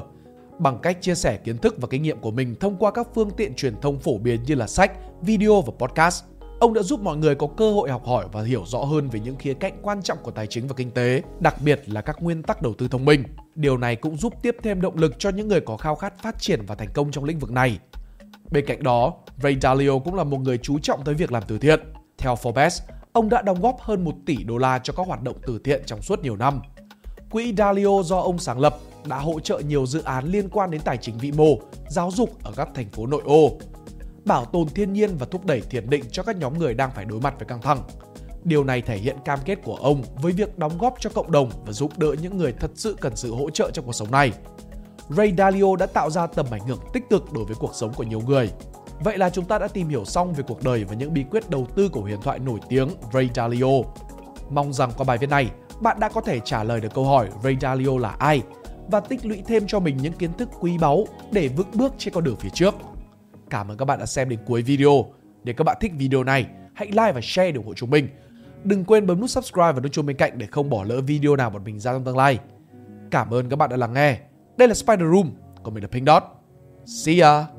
bằng 0.59 0.79
cách 0.81 0.97
chia 1.01 1.15
sẻ 1.15 1.37
kiến 1.37 1.57
thức 1.57 1.75
và 1.81 1.87
kinh 1.91 2.03
nghiệm 2.03 2.19
của 2.19 2.31
mình 2.31 2.55
thông 2.59 2.77
qua 2.77 2.91
các 2.91 3.07
phương 3.15 3.31
tiện 3.37 3.55
truyền 3.55 3.81
thông 3.81 3.99
phổ 3.99 4.17
biến 4.17 4.43
như 4.43 4.55
là 4.55 4.67
sách, 4.67 4.91
video 5.21 5.61
và 5.61 5.73
podcast. 5.79 6.23
Ông 6.63 6.73
đã 6.73 6.83
giúp 6.83 6.99
mọi 7.01 7.17
người 7.17 7.35
có 7.35 7.47
cơ 7.57 7.71
hội 7.71 7.89
học 7.89 8.05
hỏi 8.05 8.25
và 8.31 8.43
hiểu 8.43 8.63
rõ 8.65 8.79
hơn 8.79 9.09
về 9.09 9.19
những 9.19 9.35
khía 9.35 9.53
cạnh 9.53 9.79
quan 9.81 10.01
trọng 10.01 10.17
của 10.23 10.31
tài 10.31 10.47
chính 10.47 10.67
và 10.67 10.73
kinh 10.77 10.91
tế, 10.91 11.21
đặc 11.39 11.55
biệt 11.61 11.81
là 11.85 12.01
các 12.01 12.23
nguyên 12.23 12.43
tắc 12.43 12.61
đầu 12.61 12.73
tư 12.73 12.87
thông 12.87 13.05
minh. 13.05 13.23
Điều 13.55 13.77
này 13.77 13.95
cũng 13.95 14.17
giúp 14.17 14.33
tiếp 14.41 14.57
thêm 14.63 14.81
động 14.81 14.97
lực 14.97 15.19
cho 15.19 15.29
những 15.29 15.47
người 15.47 15.61
có 15.61 15.77
khao 15.77 15.95
khát 15.95 16.13
phát 16.23 16.39
triển 16.39 16.65
và 16.67 16.75
thành 16.75 16.87
công 16.93 17.11
trong 17.11 17.23
lĩnh 17.23 17.39
vực 17.39 17.51
này. 17.51 17.79
Bên 18.51 18.65
cạnh 18.65 18.83
đó, 18.83 19.13
Ray 19.43 19.57
Dalio 19.61 19.99
cũng 19.99 20.15
là 20.15 20.23
một 20.23 20.37
người 20.37 20.57
chú 20.57 20.79
trọng 20.79 21.03
tới 21.03 21.15
việc 21.15 21.31
làm 21.31 21.43
từ 21.47 21.57
thiện. 21.57 21.79
Theo 22.17 22.35
Forbes, 22.35 22.81
ông 23.13 23.29
đã 23.29 23.41
đóng 23.41 23.61
góp 23.61 23.81
hơn 23.81 24.03
1 24.03 24.13
tỷ 24.25 24.43
đô 24.43 24.57
la 24.57 24.79
cho 24.83 24.93
các 24.97 25.07
hoạt 25.07 25.23
động 25.23 25.37
từ 25.47 25.59
thiện 25.63 25.81
trong 25.85 26.01
suốt 26.01 26.19
nhiều 26.19 26.35
năm. 26.35 26.61
Quỹ 27.31 27.53
Dalio 27.57 28.03
do 28.03 28.19
ông 28.19 28.39
sáng 28.39 28.59
lập 28.59 28.77
đã 29.05 29.19
hỗ 29.19 29.39
trợ 29.39 29.59
nhiều 29.59 29.85
dự 29.85 30.01
án 30.03 30.25
liên 30.25 30.49
quan 30.49 30.71
đến 30.71 30.81
tài 30.81 30.97
chính 30.97 31.17
vĩ 31.17 31.31
mô, 31.31 31.57
giáo 31.89 32.11
dục 32.11 32.29
ở 32.43 32.51
các 32.55 32.69
thành 32.73 32.89
phố 32.89 33.07
nội 33.07 33.21
ô, 33.25 33.51
bảo 34.25 34.45
tồn 34.45 34.67
thiên 34.67 34.93
nhiên 34.93 35.17
và 35.17 35.25
thúc 35.31 35.45
đẩy 35.45 35.61
thiền 35.61 35.89
định 35.89 36.03
cho 36.11 36.23
các 36.23 36.37
nhóm 36.37 36.59
người 36.59 36.73
đang 36.73 36.91
phải 36.91 37.05
đối 37.05 37.19
mặt 37.19 37.33
với 37.39 37.47
căng 37.47 37.61
thẳng. 37.61 37.79
Điều 38.43 38.63
này 38.63 38.81
thể 38.81 38.97
hiện 38.97 39.17
cam 39.25 39.39
kết 39.45 39.59
của 39.63 39.75
ông 39.75 40.03
với 40.21 40.31
việc 40.31 40.57
đóng 40.57 40.77
góp 40.77 40.95
cho 40.99 41.09
cộng 41.09 41.31
đồng 41.31 41.49
và 41.65 41.71
giúp 41.71 41.97
đỡ 41.97 42.15
những 42.21 42.37
người 42.37 42.53
thật 42.59 42.71
sự 42.75 42.95
cần 43.01 43.15
sự 43.15 43.35
hỗ 43.35 43.49
trợ 43.49 43.71
trong 43.73 43.85
cuộc 43.85 43.93
sống 43.93 44.11
này. 44.11 44.31
Ray 45.09 45.33
Dalio 45.37 45.75
đã 45.75 45.85
tạo 45.85 46.09
ra 46.09 46.27
tầm 46.27 46.45
ảnh 46.51 46.67
hưởng 46.67 46.79
tích 46.93 47.03
cực 47.09 47.33
đối 47.33 47.45
với 47.45 47.55
cuộc 47.59 47.75
sống 47.75 47.93
của 47.93 48.03
nhiều 48.03 48.21
người. 48.27 48.49
Vậy 48.99 49.17
là 49.17 49.29
chúng 49.29 49.45
ta 49.45 49.59
đã 49.59 49.67
tìm 49.67 49.89
hiểu 49.89 50.05
xong 50.05 50.33
về 50.33 50.43
cuộc 50.47 50.63
đời 50.63 50.83
và 50.83 50.95
những 50.95 51.13
bí 51.13 51.23
quyết 51.31 51.49
đầu 51.49 51.67
tư 51.75 51.89
của 51.89 52.01
huyền 52.01 52.21
thoại 52.21 52.39
nổi 52.39 52.59
tiếng 52.69 52.89
Ray 53.13 53.29
Dalio. 53.35 53.67
Mong 54.49 54.73
rằng 54.73 54.91
qua 54.97 55.03
bài 55.03 55.17
viết 55.17 55.29
này, 55.29 55.49
bạn 55.81 55.99
đã 55.99 56.09
có 56.09 56.21
thể 56.21 56.39
trả 56.39 56.63
lời 56.63 56.81
được 56.81 56.93
câu 56.93 57.05
hỏi 57.05 57.29
Ray 57.43 57.57
Dalio 57.61 57.97
là 57.99 58.09
ai 58.09 58.41
và 58.91 58.99
tích 58.99 59.25
lũy 59.25 59.41
thêm 59.47 59.63
cho 59.67 59.79
mình 59.79 59.97
những 59.97 60.13
kiến 60.13 60.33
thức 60.33 60.49
quý 60.59 60.77
báu 60.77 61.05
để 61.31 61.47
vững 61.47 61.71
bước 61.73 61.93
trên 61.97 62.13
con 62.13 62.23
đường 62.23 62.35
phía 62.35 62.49
trước. 62.49 62.75
Cảm 63.53 63.71
ơn 63.71 63.77
các 63.77 63.85
bạn 63.85 63.99
đã 63.99 64.05
xem 64.05 64.29
đến 64.29 64.39
cuối 64.45 64.61
video. 64.61 65.05
Nếu 65.43 65.55
các 65.55 65.63
bạn 65.63 65.77
thích 65.81 65.91
video 65.97 66.23
này, 66.23 66.45
hãy 66.73 66.87
like 66.87 67.11
và 67.11 67.21
share 67.23 67.51
để 67.51 67.57
ủng 67.57 67.65
hộ 67.65 67.73
chúng 67.73 67.89
mình. 67.89 68.07
Đừng 68.63 68.85
quên 68.85 69.07
bấm 69.07 69.19
nút 69.19 69.29
subscribe 69.29 69.71
và 69.71 69.79
nút 69.79 69.91
chuông 69.91 70.05
bên 70.05 70.17
cạnh 70.17 70.37
để 70.37 70.47
không 70.51 70.69
bỏ 70.69 70.83
lỡ 70.83 71.01
video 71.01 71.35
nào 71.35 71.49
bọn 71.49 71.63
mình 71.63 71.79
ra 71.79 71.93
trong 71.93 72.03
tương 72.03 72.17
lai. 72.17 72.39
Cảm 73.11 73.33
ơn 73.33 73.49
các 73.49 73.55
bạn 73.55 73.69
đã 73.69 73.77
lắng 73.77 73.93
nghe. 73.93 74.19
Đây 74.57 74.67
là 74.67 74.73
Spider 74.73 75.07
Room, 75.13 75.31
còn 75.63 75.73
mình 75.73 75.83
là 75.83 75.89
Pink 75.91 76.07
Dot. 76.07 76.23
See 76.85 77.19
ya! 77.19 77.52